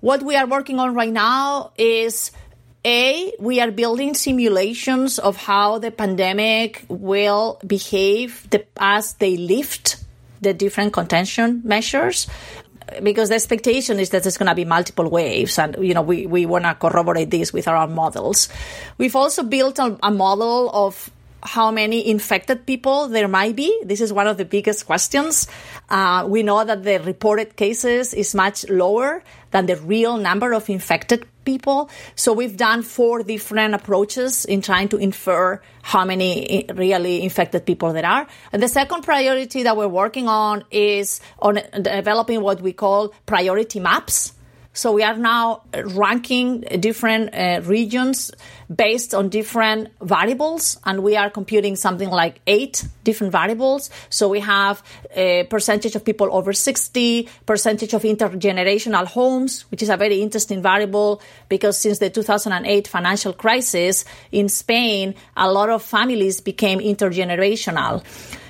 What 0.00 0.22
we 0.22 0.36
are 0.36 0.46
working 0.46 0.78
on 0.78 0.94
right 0.94 1.12
now 1.12 1.72
is 1.78 2.30
a, 2.84 3.32
we 3.40 3.60
are 3.60 3.70
building 3.70 4.12
simulations 4.12 5.18
of 5.18 5.36
how 5.36 5.78
the 5.78 5.90
pandemic 5.90 6.84
will 6.88 7.58
behave 7.66 8.46
the, 8.50 8.66
as 8.76 9.14
they 9.14 9.38
lift 9.38 10.04
the 10.42 10.52
different 10.52 10.92
contention 10.92 11.62
measures 11.64 12.26
because 13.02 13.28
the 13.28 13.34
expectation 13.34 13.98
is 13.98 14.10
that 14.10 14.22
there's 14.22 14.38
going 14.38 14.48
to 14.48 14.54
be 14.54 14.64
multiple 14.64 15.08
waves 15.08 15.58
and 15.58 15.76
you 15.80 15.94
know 15.94 16.02
we, 16.02 16.26
we 16.26 16.46
want 16.46 16.64
to 16.64 16.74
corroborate 16.74 17.30
this 17.30 17.52
with 17.52 17.66
our 17.68 17.76
own 17.76 17.94
models 17.94 18.48
we've 18.98 19.16
also 19.16 19.42
built 19.42 19.78
a, 19.78 19.98
a 20.02 20.10
model 20.10 20.70
of 20.72 21.10
how 21.44 21.70
many 21.70 22.08
infected 22.08 22.64
people 22.66 23.08
there 23.08 23.28
might 23.28 23.54
be. 23.54 23.78
This 23.84 24.00
is 24.00 24.12
one 24.12 24.26
of 24.26 24.38
the 24.38 24.46
biggest 24.46 24.86
questions. 24.86 25.46
Uh, 25.90 26.24
we 26.26 26.42
know 26.42 26.64
that 26.64 26.82
the 26.82 26.98
reported 27.00 27.56
cases 27.56 28.14
is 28.14 28.34
much 28.34 28.68
lower 28.70 29.22
than 29.50 29.66
the 29.66 29.76
real 29.76 30.16
number 30.16 30.54
of 30.54 30.70
infected 30.70 31.26
people. 31.44 31.90
So 32.14 32.32
we've 32.32 32.56
done 32.56 32.82
four 32.82 33.22
different 33.22 33.74
approaches 33.74 34.44
in 34.44 34.62
trying 34.62 34.88
to 34.88 34.96
infer 34.96 35.60
how 35.82 36.04
many 36.04 36.68
eh, 36.68 36.72
really 36.74 37.22
infected 37.22 37.66
people 37.66 37.92
there 37.92 38.06
are. 38.06 38.26
And 38.52 38.62
the 38.62 38.68
second 38.68 39.02
priority 39.02 39.64
that 39.64 39.76
we're 39.76 39.88
working 39.88 40.28
on 40.28 40.64
is 40.70 41.20
on 41.38 41.60
developing 41.80 42.40
what 42.40 42.60
we 42.60 42.72
call 42.72 43.12
priority 43.26 43.80
maps. 43.80 44.32
So 44.76 44.90
we 44.90 45.04
are 45.04 45.16
now 45.16 45.62
uh, 45.72 45.84
ranking 45.84 46.64
uh, 46.68 46.76
different 46.76 47.32
uh, 47.32 47.60
regions 47.62 48.32
based 48.74 49.14
on 49.14 49.28
different 49.28 49.90
variables, 50.02 50.80
and 50.84 51.04
we 51.04 51.16
are 51.16 51.30
computing 51.30 51.76
something 51.76 52.10
like 52.10 52.40
eight 52.48 52.84
different 53.04 53.30
variables. 53.30 53.88
So 54.10 54.28
we 54.28 54.40
have 54.40 54.82
a 55.14 55.44
percentage 55.44 55.94
of 55.94 56.04
people 56.04 56.28
over 56.32 56.52
60, 56.52 57.28
percentage 57.46 57.94
of 57.94 58.02
intergenerational 58.02 59.06
homes, 59.06 59.62
which 59.70 59.80
is 59.80 59.90
a 59.90 59.96
very 59.96 60.20
interesting 60.20 60.60
variable 60.60 61.22
because 61.48 61.78
since 61.78 62.00
the 62.00 62.10
2008 62.10 62.88
financial 62.88 63.32
crisis 63.32 64.04
in 64.32 64.48
Spain, 64.48 65.14
a 65.36 65.52
lot 65.52 65.70
of 65.70 65.84
families 65.84 66.40
became 66.40 66.80
intergenerational. 66.80 68.02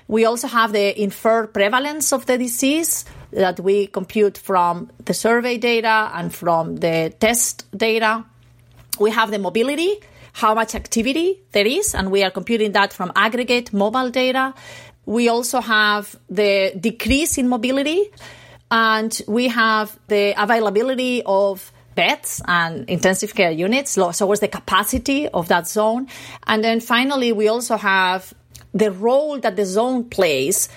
We 0.09 0.25
also 0.25 0.49
have 0.49 0.73
the 0.73 1.01
inferred 1.01 1.55
prevalence 1.55 2.13
of 2.13 2.27
the 2.27 2.37
disease 2.37 3.05
that 3.31 3.59
we 3.59 3.87
compute 3.87 4.39
from 4.39 4.91
the 5.05 5.15
survey 5.15 5.59
data 5.59 6.11
and 6.15 6.33
from 6.33 6.77
the 6.77 7.13
test 7.19 7.65
data. 7.77 8.25
We 9.01 9.11
have 9.11 9.31
the 9.31 9.39
mobility, 9.39 10.01
how 10.33 10.55
much 10.55 10.75
activity 10.75 11.43
there 11.53 11.67
is, 11.67 11.95
and 11.95 12.11
we 12.11 12.23
are 12.23 12.31
computing 12.31 12.73
that 12.73 12.93
from 12.93 13.13
aggregate 13.17 13.73
mobile 13.73 14.11
data. 14.11 14.55
We 15.07 15.29
also 15.29 15.61
have 15.61 16.15
the 16.29 16.75
decrease 16.79 17.39
in 17.39 17.49
mobility, 17.49 18.11
and 18.71 19.21
we 19.27 19.49
have 19.49 19.99
the 20.09 20.35
availability 20.41 21.23
of 21.25 21.73
beds 21.95 22.43
and 22.47 22.89
intensive 22.89 23.35
care 23.35 23.51
units. 23.51 23.93
So, 23.93 24.27
what's 24.27 24.41
the 24.41 24.49
capacity 24.49 25.29
of 25.29 25.49
that 25.49 25.69
zone? 25.69 26.09
And 26.47 26.63
then 26.63 26.81
finally, 26.81 27.33
we 27.33 27.49
also 27.49 27.77
have 27.77 28.33
the 28.75 28.91
role 28.91 29.39
that 29.39 29.57
the 29.57 29.65
zone 29.65 30.05
plays 30.05 30.69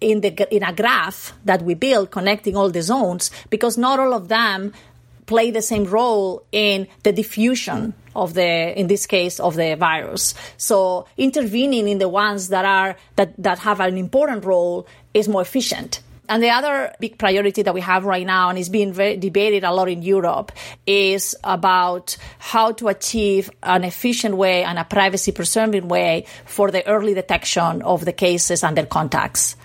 in 0.00 0.20
the 0.20 0.54
in 0.54 0.62
a 0.62 0.72
graph 0.72 1.32
that 1.44 1.62
we 1.62 1.74
build 1.74 2.10
connecting 2.10 2.56
all 2.56 2.70
the 2.70 2.82
zones 2.82 3.30
because 3.48 3.78
not 3.78 3.98
all 4.00 4.12
of 4.12 4.28
them 4.28 4.72
play 5.26 5.50
the 5.50 5.62
same 5.62 5.84
role 5.84 6.44
in 6.52 6.86
the 7.04 7.12
diffusion 7.12 7.94
of 8.14 8.34
the 8.34 8.78
in 8.78 8.88
this 8.88 9.06
case 9.06 9.40
of 9.40 9.54
the 9.54 9.74
virus. 9.76 10.34
So 10.56 11.06
intervening 11.16 11.88
in 11.88 11.98
the 11.98 12.08
ones 12.08 12.48
that 12.48 12.64
are 12.64 12.96
that 13.16 13.34
that 13.38 13.60
have 13.60 13.80
an 13.80 13.96
important 13.96 14.44
role 14.44 14.86
is 15.14 15.28
more 15.28 15.42
efficient 15.42 16.00
and 16.28 16.42
the 16.42 16.50
other 16.50 16.92
big 17.00 17.18
priority 17.18 17.62
that 17.62 17.74
we 17.74 17.80
have 17.82 18.04
right 18.04 18.26
now, 18.26 18.48
and 18.48 18.58
is 18.58 18.68
being 18.68 18.92
very 18.92 19.16
debated 19.16 19.64
a 19.64 19.72
lot 19.72 19.88
in 19.88 20.02
Europe, 20.02 20.52
is 20.86 21.36
about 21.44 22.16
how 22.38 22.72
to 22.72 22.88
achieve 22.88 23.50
an 23.62 23.84
efficient 23.84 24.36
way 24.36 24.64
and 24.64 24.78
a 24.78 24.84
privacy 24.84 25.32
preserving 25.32 25.88
way 25.88 26.26
for 26.46 26.70
the 26.70 26.86
early 26.86 27.14
detection 27.14 27.82
of 27.82 28.04
the 28.04 28.12
cases 28.12 28.64
and 28.64 28.76
their 28.76 28.86
contacts. 28.86 29.56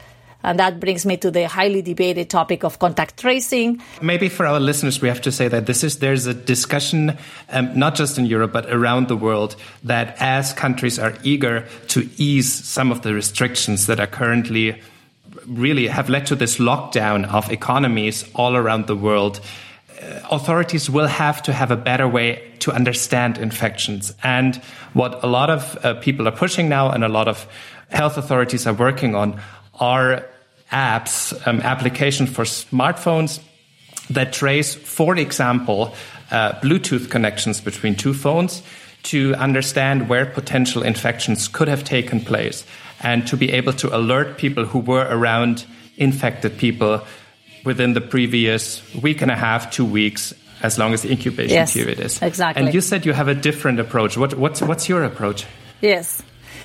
And 0.41 0.57
that 0.59 0.79
brings 0.79 1.05
me 1.05 1.17
to 1.17 1.31
the 1.31 1.47
highly 1.49 1.81
debated 1.81 2.29
topic 2.29 2.63
of 2.63 2.79
contact 2.79 3.19
tracing. 3.19 3.81
Maybe 4.01 4.29
for 4.29 4.45
our 4.45 4.59
listeners, 4.59 5.01
we 5.01 5.09
have 5.09 5.21
to 5.21 5.31
say 5.33 5.49
that 5.49 5.65
this 5.65 5.83
is 5.83 5.99
there's 5.99 6.27
a 6.27 6.33
discussion, 6.33 7.17
um, 7.49 7.77
not 7.77 7.95
just 7.95 8.17
in 8.17 8.25
Europe 8.25 8.53
but 8.53 8.65
around 8.69 9.09
the 9.09 9.17
world, 9.17 9.57
that 9.83 10.15
as 10.19 10.53
countries 10.53 10.97
are 10.97 11.13
eager 11.23 11.65
to 11.89 12.09
ease 12.17 12.51
some 12.51 12.91
of 12.91 13.01
the 13.01 13.13
restrictions 13.13 13.87
that 13.87 13.99
are 13.99 14.07
currently 14.07 14.81
really 15.47 15.87
have 15.87 16.09
led 16.09 16.25
to 16.27 16.35
this 16.35 16.57
lockdown 16.57 17.25
of 17.25 17.51
economies 17.51 18.25
all 18.33 18.55
around 18.55 18.87
the 18.87 18.95
world. 18.95 19.39
Uh, 20.01 20.19
authorities 20.31 20.89
will 20.89 21.07
have 21.07 21.41
to 21.43 21.53
have 21.53 21.71
a 21.71 21.75
better 21.75 22.07
way 22.07 22.51
to 22.59 22.71
understand 22.71 23.37
infections. 23.37 24.13
And 24.23 24.55
what 24.93 25.23
a 25.23 25.27
lot 25.27 25.49
of 25.49 25.77
uh, 25.83 25.95
people 25.95 26.27
are 26.27 26.35
pushing 26.35 26.69
now 26.69 26.91
and 26.91 27.03
a 27.03 27.09
lot 27.09 27.27
of 27.27 27.47
health 27.89 28.17
authorities 28.17 28.67
are 28.67 28.73
working 28.73 29.15
on 29.15 29.39
are 29.79 30.25
apps, 30.71 31.35
um, 31.47 31.61
applications 31.61 32.29
for 32.29 32.43
smartphones 32.43 33.39
that 34.09 34.33
trace, 34.33 34.75
for 34.75 35.17
example, 35.17 35.93
uh, 36.31 36.53
Bluetooth 36.61 37.09
connections 37.09 37.61
between 37.61 37.95
two 37.95 38.13
phones 38.13 38.61
to 39.03 39.33
understand 39.35 40.09
where 40.09 40.25
potential 40.25 40.83
infections 40.83 41.47
could 41.47 41.67
have 41.67 41.83
taken 41.83 42.19
place 42.19 42.65
and 43.01 43.25
to 43.27 43.37
be 43.37 43.51
able 43.51 43.73
to 43.73 43.95
alert 43.95 44.37
people 44.37 44.65
who 44.65 44.79
were 44.79 45.07
around 45.09 45.65
infected 45.97 46.57
people 46.57 47.01
within 47.63 47.93
the 47.93 48.01
previous 48.01 48.81
week 48.95 49.21
and 49.21 49.31
a 49.31 49.35
half, 49.35 49.71
two 49.71 49.85
weeks, 49.85 50.33
as 50.61 50.77
long 50.77 50.93
as 50.93 51.01
the 51.01 51.11
incubation 51.11 51.55
yes, 51.55 51.73
period 51.73 51.99
is. 51.99 52.21
Exactly. 52.21 52.63
And 52.63 52.73
you 52.73 52.81
said 52.81 53.05
you 53.05 53.13
have 53.13 53.27
a 53.27 53.35
different 53.35 53.79
approach. 53.79 54.17
What, 54.17 54.33
what's, 54.35 54.61
what's 54.61 54.89
your 54.89 55.03
approach? 55.03 55.45
Yes. 55.81 56.21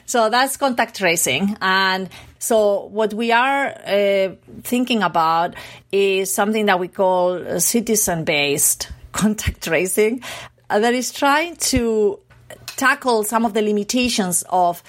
So 0.06 0.28
that's 0.28 0.56
contact 0.56 0.96
tracing. 0.96 1.56
And 1.60 2.08
so 2.38 2.86
what 2.86 3.14
we 3.14 3.32
are 3.32 3.68
uh, 3.68 4.34
thinking 4.62 5.02
about 5.02 5.54
is 5.92 6.32
something 6.32 6.66
that 6.66 6.78
we 6.78 6.88
call 6.88 7.60
citizen 7.60 8.24
based 8.24 8.90
contact 9.12 9.62
tracing 9.62 10.22
uh, 10.68 10.78
that 10.80 10.94
is 10.94 11.12
trying 11.12 11.56
to 11.56 12.18
tackle 12.76 13.24
some 13.24 13.44
of 13.44 13.54
the 13.54 13.62
limitations 13.62 14.44
of 14.48 14.82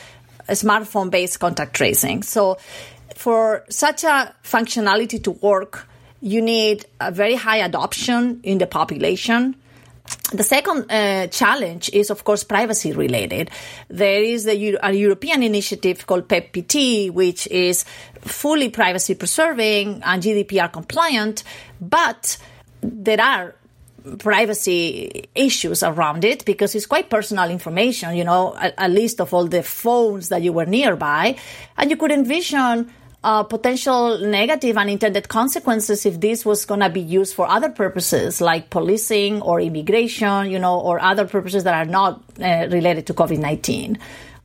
smartphone 0.50 1.10
based 1.10 1.40
contact 1.40 1.74
tracing. 1.74 2.24
So 2.24 2.58
for 3.16 3.66
such 3.70 4.04
a 4.04 4.34
functionality 4.44 5.24
to 5.24 5.32
work, 5.32 5.88
you 6.22 6.42
need 6.42 6.86
a 7.00 7.12
very 7.12 7.36
high 7.36 7.58
adoption 7.58 8.40
in 8.44 8.58
the 8.58 8.68
population 8.68 9.56
the 10.34 10.44
second 10.44 10.92
uh, 10.92 11.28
challenge 11.28 11.90
is, 11.94 12.10
of 12.10 12.24
course, 12.24 12.44
privacy 12.44 12.92
related. 12.92 13.50
There 13.88 14.22
is 14.22 14.48
a, 14.48 14.56
European 14.56 15.44
initiative 15.44 16.06
called 16.06 16.28
PEPP-PT, 16.28 17.12
which 17.12 17.48
is 17.48 17.86
fully 18.22 18.70
privacy 18.70 19.16
preserving 19.16 20.02
and 20.04 20.22
GDPR 20.22 20.72
compliant, 20.72 21.44
but 21.80 22.38
there 22.82 23.22
are 23.22 23.56
privacy 24.20 25.28
issues 25.36 25.84
around 25.84 26.24
it 26.24 26.46
because 26.46 26.76
it's 26.76 26.86
quite 26.86 27.10
personal 27.10 27.50
information, 27.50 28.16
you 28.16 28.24
know, 28.24 28.54
a, 28.54 28.74
a 28.78 28.90
list 28.90 29.20
of 29.20 29.34
all 29.34 29.48
the 29.48 29.64
phones 29.64 30.30
that 30.30 30.42
you 30.42 30.54
were 30.54 30.66
nearby. 30.66 31.36
And 31.78 31.90
you 31.90 31.98
could 31.98 32.12
envision 32.12 32.92
uh, 33.24 33.42
potential 33.42 34.20
negative 34.20 34.78
unintended 34.78 35.28
consequences 35.28 36.06
if 36.06 36.22
this 36.22 36.46
was 36.46 36.64
going 36.66 36.80
to 36.80 36.90
be 36.90 37.02
used 37.02 37.34
for 37.34 37.48
other 37.48 37.70
purposes 37.70 38.40
like 38.40 38.70
policing 38.70 39.42
or 39.42 39.60
immigration, 39.60 40.52
you 40.52 40.60
know, 40.60 40.80
or 40.80 41.02
other 41.02 41.26
purposes 41.26 41.64
that 41.64 41.74
are 41.74 41.90
not 41.90 42.24
uh, 42.40 42.68
related 42.70 43.08
to 43.08 43.14
COVID 43.14 43.40
19. 43.40 43.98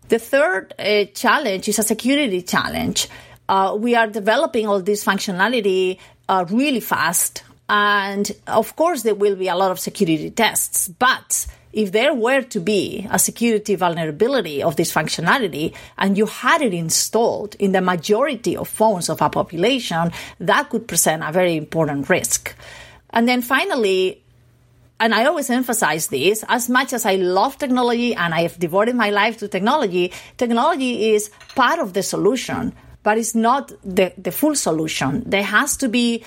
The 0.09 0.19
third 0.19 0.75
uh, 0.79 1.05
challenge 1.15 1.69
is 1.69 1.79
a 1.79 1.83
security 1.83 2.41
challenge. 2.43 3.09
Uh, 3.49 3.77
we 3.79 3.95
are 3.95 4.07
developing 4.07 4.67
all 4.67 4.81
this 4.81 5.05
functionality 5.05 5.99
uh, 6.29 6.47
really 6.49 6.81
fast. 6.81 7.43
And 7.71 8.33
of 8.49 8.75
course, 8.75 9.03
there 9.03 9.15
will 9.15 9.37
be 9.37 9.47
a 9.47 9.55
lot 9.55 9.71
of 9.71 9.79
security 9.79 10.29
tests, 10.33 10.89
but 10.89 11.47
if 11.73 11.93
there 11.93 12.13
were 12.13 12.43
to 12.43 12.59
be 12.59 13.07
a 13.13 13.19
security 13.19 13.77
vulnerability 13.77 14.61
of 14.61 14.75
this 14.75 14.93
functionality 14.93 15.73
and 15.97 16.19
you 16.19 16.27
had 16.27 16.63
it 16.63 16.75
installed 16.75 17.55
in 17.61 17.71
the 17.71 17.81
majority 17.81 18.57
of 18.57 18.67
phones 18.67 19.09
of 19.09 19.23
a 19.23 19.31
population, 19.31 20.11
that 20.41 20.69
could 20.69 20.89
present 20.89 21.23
a 21.25 21.31
very 21.31 21.57
important 21.57 22.09
risk. 22.09 22.57
And 23.11 23.29
then 23.29 23.41
finally, 23.41 24.21
and 24.99 25.15
I 25.15 25.27
always 25.27 25.49
emphasize 25.49 26.09
this, 26.09 26.45
as 26.49 26.69
much 26.69 26.93
as 26.93 27.07
I 27.07 27.15
love 27.15 27.57
technology 27.57 28.17
and 28.17 28.35
I 28.35 28.43
have 28.43 28.59
devoted 28.59 28.97
my 28.97 29.11
life 29.11 29.39
to 29.39 29.47
technology, 29.47 30.13
technology 30.39 31.13
is 31.13 31.31
part 31.55 31.79
of 31.79 31.93
the 31.93 32.03
solution 32.03 32.75
but 33.03 33.17
it's 33.19 33.35
not 33.35 33.73
the, 33.83 34.13
the 34.19 34.31
full 34.31 34.55
solution. 34.55 35.23
There 35.27 35.43
has 35.43 35.77
to 35.79 35.89
be 35.89 36.23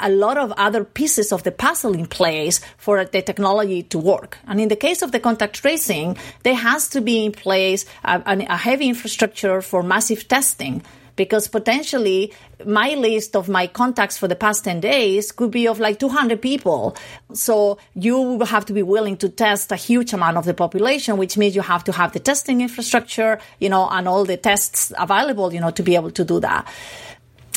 a 0.00 0.10
lot 0.10 0.36
of 0.38 0.52
other 0.52 0.84
pieces 0.84 1.32
of 1.32 1.42
the 1.42 1.52
puzzle 1.52 1.94
in 1.94 2.06
place 2.06 2.60
for 2.76 3.04
the 3.04 3.22
technology 3.22 3.82
to 3.84 3.98
work. 3.98 4.38
And 4.46 4.60
in 4.60 4.68
the 4.68 4.76
case 4.76 5.02
of 5.02 5.12
the 5.12 5.20
contact 5.20 5.56
tracing, 5.56 6.16
there 6.42 6.54
has 6.54 6.88
to 6.88 7.00
be 7.00 7.24
in 7.24 7.32
place 7.32 7.84
a, 8.04 8.22
a 8.26 8.56
heavy 8.56 8.88
infrastructure 8.88 9.60
for 9.62 9.82
massive 9.82 10.28
testing 10.28 10.82
because 11.16 11.48
potentially 11.48 12.32
my 12.64 12.94
list 12.94 13.34
of 13.34 13.48
my 13.48 13.66
contacts 13.66 14.16
for 14.16 14.28
the 14.28 14.36
past 14.36 14.64
10 14.64 14.80
days 14.80 15.32
could 15.32 15.50
be 15.50 15.66
of 15.66 15.80
like 15.80 15.98
200 15.98 16.40
people. 16.40 16.96
So 17.32 17.78
you 17.94 18.38
have 18.40 18.66
to 18.66 18.72
be 18.72 18.82
willing 18.82 19.16
to 19.18 19.28
test 19.28 19.72
a 19.72 19.76
huge 19.76 20.12
amount 20.12 20.36
of 20.36 20.44
the 20.44 20.54
population, 20.54 21.16
which 21.16 21.36
means 21.36 21.56
you 21.56 21.62
have 21.62 21.84
to 21.84 21.92
have 21.92 22.12
the 22.12 22.20
testing 22.20 22.60
infrastructure, 22.60 23.38
you 23.58 23.68
know, 23.68 23.88
and 23.88 24.06
all 24.06 24.24
the 24.24 24.36
tests 24.36 24.92
available, 24.98 25.52
you 25.52 25.60
know, 25.60 25.70
to 25.70 25.82
be 25.82 25.96
able 25.96 26.10
to 26.12 26.24
do 26.24 26.40
that 26.40 26.68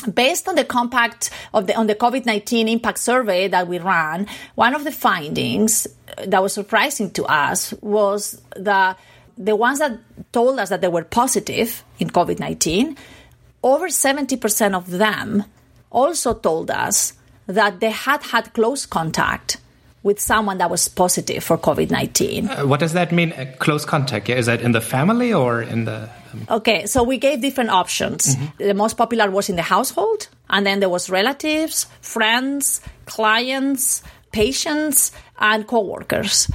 based 0.02 0.48
on 0.48 0.54
the 0.54 0.64
compact 0.64 1.30
of 1.52 1.66
the 1.66 1.74
on 1.76 1.86
the 1.86 1.94
COVID-19 1.94 2.70
impact 2.70 2.98
survey 2.98 3.48
that 3.48 3.68
we 3.68 3.78
ran, 3.78 4.26
one 4.54 4.74
of 4.74 4.84
the 4.84 4.92
findings 4.92 5.86
that 6.26 6.42
was 6.42 6.52
surprising 6.52 7.10
to 7.12 7.24
us 7.24 7.72
was 7.80 8.40
that 8.56 8.98
the 9.36 9.56
ones 9.56 9.78
that 9.78 9.98
told 10.32 10.58
us 10.58 10.68
that 10.68 10.80
they 10.80 10.88
were 10.88 11.04
positive 11.04 11.82
in 11.98 12.10
COVID-19, 12.10 12.96
over 13.62 13.88
70% 13.88 14.74
of 14.74 14.90
them 14.90 15.44
also 15.90 16.34
told 16.34 16.70
us 16.70 17.14
that 17.46 17.80
they 17.80 17.90
had 17.90 18.22
had 18.22 18.52
close 18.52 18.86
contact 18.86 19.56
with 20.02 20.20
someone 20.20 20.58
that 20.58 20.70
was 20.70 20.88
positive 20.88 21.44
for 21.44 21.58
COVID 21.58 21.90
19. 21.90 22.48
Uh, 22.48 22.66
what 22.66 22.80
does 22.80 22.92
that 22.92 23.12
mean, 23.12 23.34
close 23.58 23.84
contact? 23.84 24.28
Is 24.28 24.46
that 24.46 24.60
in 24.60 24.72
the 24.72 24.80
family 24.80 25.32
or 25.32 25.62
in 25.62 25.84
the. 25.84 26.08
Um... 26.32 26.46
Okay, 26.48 26.86
so 26.86 27.02
we 27.02 27.18
gave 27.18 27.40
different 27.40 27.70
options. 27.70 28.36
Mm-hmm. 28.36 28.68
The 28.68 28.74
most 28.74 28.96
popular 28.96 29.30
was 29.30 29.48
in 29.48 29.56
the 29.56 29.62
household, 29.62 30.28
and 30.48 30.66
then 30.66 30.80
there 30.80 30.88
was 30.88 31.10
relatives, 31.10 31.86
friends, 32.00 32.80
clients, 33.06 34.02
patients, 34.32 35.12
and 35.38 35.66
coworkers. 35.66 36.50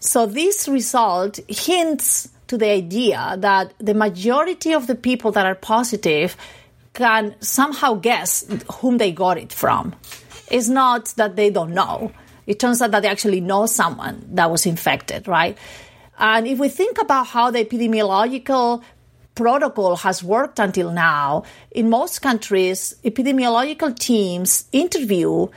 So 0.00 0.26
this 0.26 0.68
result 0.68 1.38
hints 1.48 2.28
to 2.48 2.58
the 2.58 2.70
idea 2.70 3.36
that 3.38 3.72
the 3.78 3.94
majority 3.94 4.74
of 4.74 4.86
the 4.86 4.94
people 4.94 5.32
that 5.32 5.46
are 5.46 5.54
positive 5.54 6.36
can 6.92 7.34
somehow 7.40 7.94
guess 7.94 8.44
whom 8.80 8.98
they 8.98 9.12
got 9.12 9.38
it 9.38 9.52
from. 9.52 9.94
It's 10.50 10.68
not 10.68 11.06
that 11.16 11.36
they 11.36 11.48
don't 11.48 11.72
know 11.72 12.12
it 12.46 12.58
turns 12.58 12.82
out 12.82 12.90
that 12.90 13.02
they 13.02 13.08
actually 13.08 13.40
know 13.40 13.66
someone 13.66 14.24
that 14.32 14.50
was 14.50 14.66
infected, 14.66 15.28
right? 15.28 15.56
And 16.18 16.46
if 16.46 16.58
we 16.58 16.68
think 16.68 17.00
about 17.00 17.28
how 17.28 17.50
the 17.50 17.64
epidemiological 17.64 18.82
protocol 19.34 19.96
has 19.96 20.22
worked 20.22 20.58
until 20.58 20.90
now, 20.90 21.44
in 21.70 21.88
most 21.88 22.20
countries, 22.20 22.94
epidemiological 23.04 23.98
teams 23.98 24.66
interview 24.72 25.48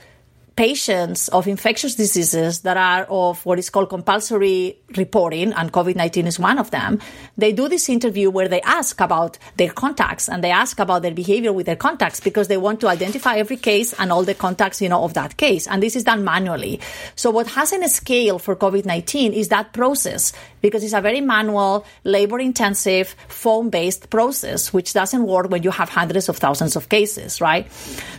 patients 0.56 1.28
of 1.28 1.46
infectious 1.46 1.94
diseases 1.94 2.60
that 2.60 2.78
are 2.78 3.04
of 3.10 3.44
what 3.44 3.58
is 3.58 3.68
called 3.68 3.90
compulsory 3.90 4.78
reporting, 4.96 5.52
and 5.52 5.70
COVID 5.70 5.94
19 5.94 6.26
is 6.26 6.38
one 6.38 6.58
of 6.58 6.70
them, 6.70 6.98
they 7.36 7.52
do 7.52 7.68
this 7.68 7.90
interview 7.90 8.30
where 8.30 8.48
they 8.48 8.62
ask 8.62 8.98
about 9.02 9.38
their 9.58 9.70
contacts 9.70 10.30
and 10.30 10.42
they 10.42 10.50
ask 10.50 10.80
about 10.80 11.02
their 11.02 11.12
behavior 11.12 11.52
with 11.52 11.66
their 11.66 11.76
contacts 11.76 12.20
because 12.20 12.48
they 12.48 12.56
want 12.56 12.80
to 12.80 12.88
identify 12.88 13.36
every 13.36 13.58
case 13.58 13.92
and 13.98 14.10
all 14.10 14.24
the 14.24 14.34
contacts, 14.34 14.80
you 14.80 14.88
know, 14.88 15.04
of 15.04 15.12
that 15.12 15.36
case. 15.36 15.66
And 15.66 15.82
this 15.82 15.94
is 15.94 16.04
done 16.04 16.24
manually. 16.24 16.80
So 17.16 17.30
what 17.30 17.48
hasn't 17.48 17.88
scaled 17.90 18.40
for 18.40 18.56
COVID 18.56 18.86
19 18.86 19.34
is 19.34 19.48
that 19.48 19.74
process 19.74 20.32
because 20.62 20.82
it's 20.82 20.94
a 20.94 21.02
very 21.02 21.20
manual, 21.20 21.84
labor 22.04 22.40
intensive, 22.40 23.14
phone 23.28 23.68
based 23.68 24.08
process, 24.08 24.72
which 24.72 24.94
doesn't 24.94 25.26
work 25.26 25.50
when 25.50 25.62
you 25.62 25.70
have 25.70 25.90
hundreds 25.90 26.30
of 26.30 26.38
thousands 26.38 26.76
of 26.76 26.88
cases, 26.88 27.42
right? 27.42 27.70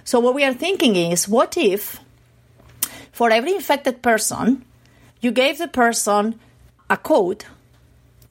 So 0.03 0.19
what 0.19 0.35
we 0.35 0.43
are 0.43 0.53
thinking 0.53 0.95
is 0.95 1.27
what 1.27 1.57
if 1.57 1.99
for 3.17 3.31
every 3.31 3.55
infected 3.55 4.03
person, 4.03 4.63
you 5.21 5.31
gave 5.31 5.57
the 5.57 5.67
person 5.67 6.39
a 6.87 6.95
code 6.95 7.45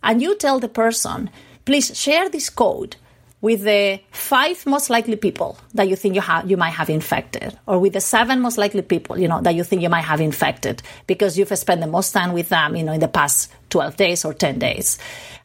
and 0.01 0.23
you 0.23 0.37
tell 0.37 0.61
the 0.61 0.69
person, 0.69 1.29
please 1.65 1.91
share 1.99 2.29
this 2.29 2.49
code 2.49 2.95
with 3.41 3.65
the 3.65 3.99
five 4.13 4.65
most 4.65 4.89
likely 4.89 5.17
people 5.17 5.59
that 5.75 5.89
you 5.89 5.97
think 5.97 6.15
you 6.15 6.21
have 6.21 6.49
you 6.49 6.57
might 6.57 6.71
have 6.71 6.89
infected 6.89 7.59
or 7.67 7.81
with 7.81 7.95
the 7.95 8.01
seven 8.01 8.41
most 8.41 8.59
likely 8.59 8.81
people 8.81 9.19
you 9.19 9.29
know 9.29 9.41
that 9.43 9.55
you 9.57 9.63
think 9.63 9.83
you 9.83 9.91
might 9.91 10.09
have 10.13 10.21
infected 10.21 10.81
because 11.07 11.37
you've 11.37 11.59
spent 11.59 11.81
the 11.81 11.87
most 11.87 12.13
time 12.13 12.33
with 12.33 12.49
them 12.49 12.77
you 12.77 12.83
know 12.83 12.93
in 12.93 13.01
the 13.01 13.09
past 13.09 13.53
12 13.71 13.97
days 13.97 14.25
or 14.25 14.33
10 14.33 14.61
days. 14.61 14.99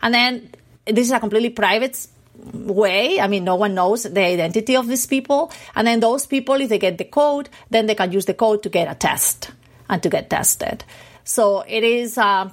And 0.03 0.13
then 0.13 0.51
this 0.85 1.07
is 1.07 1.11
a 1.11 1.19
completely 1.19 1.49
private 1.49 2.07
way. 2.53 3.19
I 3.19 3.27
mean, 3.27 3.43
no 3.43 3.55
one 3.55 3.75
knows 3.75 4.03
the 4.03 4.21
identity 4.21 4.75
of 4.75 4.87
these 4.87 5.05
people. 5.05 5.51
And 5.75 5.87
then 5.87 5.99
those 5.99 6.25
people, 6.25 6.55
if 6.55 6.69
they 6.69 6.79
get 6.79 6.97
the 6.97 7.05
code, 7.05 7.49
then 7.69 7.85
they 7.85 7.95
can 7.95 8.11
use 8.11 8.25
the 8.25 8.33
code 8.33 8.63
to 8.63 8.69
get 8.69 8.89
a 8.89 8.95
test 8.95 9.51
and 9.89 10.01
to 10.03 10.09
get 10.09 10.29
tested. 10.29 10.83
So 11.23 11.61
it 11.67 11.83
is 11.83 12.17
a 12.17 12.51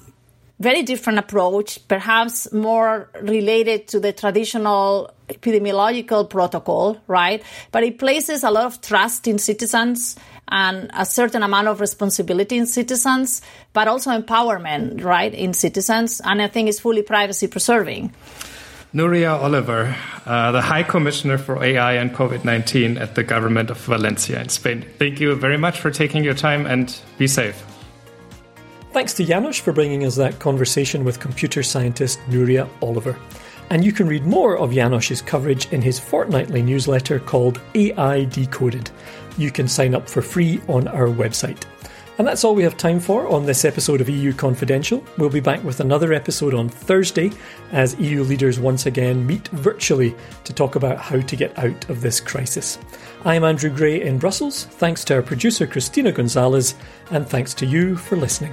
very 0.61 0.83
different 0.83 1.21
approach, 1.21 1.87
perhaps 1.87 2.53
more 2.53 3.09
related 3.23 3.87
to 3.88 4.01
the 4.01 4.12
traditional 4.12 5.11
epidemiological 5.29 6.29
protocol, 6.29 7.01
right? 7.07 7.43
But 7.71 7.85
it 7.85 7.99
places 7.99 8.43
a 8.43 8.51
lot 8.51 8.64
of 8.64 8.81
trust 8.81 9.29
in 9.29 9.38
citizens 9.38 10.17
and 10.49 10.91
a 10.95 11.05
certain 11.05 11.43
amount 11.43 11.69
of 11.69 11.81
responsibility 11.81 12.57
in 12.57 12.67
citizens, 12.67 13.43
but 13.73 13.87
also 13.87 14.11
empowerment, 14.11 15.05
right, 15.05 15.33
in 15.33 15.53
citizens. 15.53 16.21
And 16.25 16.43
I 16.43 16.49
think 16.49 16.69
it's 16.69 16.81
fully 16.81 17.03
privacy 17.03 17.47
preserving. 17.47 18.14
Nuria 18.94 19.38
Oliver, 19.38 19.94
uh, 20.24 20.51
the 20.51 20.62
High 20.62 20.83
Commissioner 20.83 21.37
for 21.37 21.62
AI 21.62 21.94
and 21.94 22.11
COVID 22.11 22.44
19 22.44 22.96
at 22.96 23.14
the 23.14 23.22
government 23.22 23.68
of 23.70 23.77
Valencia 23.81 24.40
in 24.40 24.48
Spain. 24.48 24.83
Thank 24.98 25.20
you 25.20 25.35
very 25.35 25.59
much 25.59 25.79
for 25.79 25.90
taking 25.90 26.24
your 26.24 26.33
time 26.33 26.64
and 26.64 26.98
be 27.18 27.27
safe. 27.27 27.62
Thanks 28.92 29.12
to 29.14 29.24
Janosch 29.24 29.61
for 29.61 29.72
bringing 29.72 30.07
us 30.07 30.16
that 30.16 30.38
conversation 30.38 31.05
with 31.05 31.20
computer 31.20 31.62
scientist 31.62 32.18
Nuria 32.31 32.66
Oliver. 32.81 33.18
And 33.68 33.85
you 33.85 33.92
can 33.92 34.07
read 34.07 34.24
more 34.24 34.57
of 34.57 34.70
Janosch's 34.70 35.20
coverage 35.20 35.70
in 35.70 35.83
his 35.83 36.01
fortnightly 36.01 36.62
newsletter 36.62 37.20
called 37.20 37.61
AI 37.74 38.24
Decoded. 38.24 38.90
You 39.37 39.51
can 39.51 39.68
sign 39.68 39.94
up 39.94 40.09
for 40.09 40.22
free 40.22 40.62
on 40.66 40.88
our 40.88 41.09
website. 41.09 41.64
And 42.18 42.26
that's 42.26 42.42
all 42.42 42.57
we 42.57 42.64
have 42.64 42.76
time 42.76 42.98
for 42.98 43.28
on 43.28 43.46
this 43.46 43.64
episode 43.64 44.00
of 44.00 44.09
EU 44.09 44.33
Confidential. 44.33 45.04
We'll 45.18 45.31
be 45.31 45.38
back 45.38 45.62
with 45.62 45.78
another 45.78 46.12
episode 46.12 46.52
on 46.52 46.68
Thursday 46.68 47.31
as 47.70 47.98
EU 48.00 48.24
leaders 48.24 48.59
once 48.59 48.87
again 48.87 49.24
meet 49.24 49.46
virtually 49.48 50.16
to 50.42 50.52
talk 50.52 50.74
about 50.74 50.98
how 50.98 51.20
to 51.20 51.37
get 51.37 51.57
out 51.57 51.88
of 51.88 52.00
this 52.00 52.18
crisis. 52.18 52.76
I'm 53.24 53.44
Andrew 53.44 53.70
Gray 53.70 54.02
in 54.02 54.18
Brussels. 54.18 54.64
Thanks 54.64 55.04
to 55.04 55.14
our 55.14 55.22
producer 55.22 55.64
Christina 55.64 56.11
Gonzalez, 56.11 56.74
and 57.12 57.24
thanks 57.24 57.54
to 57.54 57.66
you 57.66 57.96
for 57.96 58.16
listening. 58.16 58.52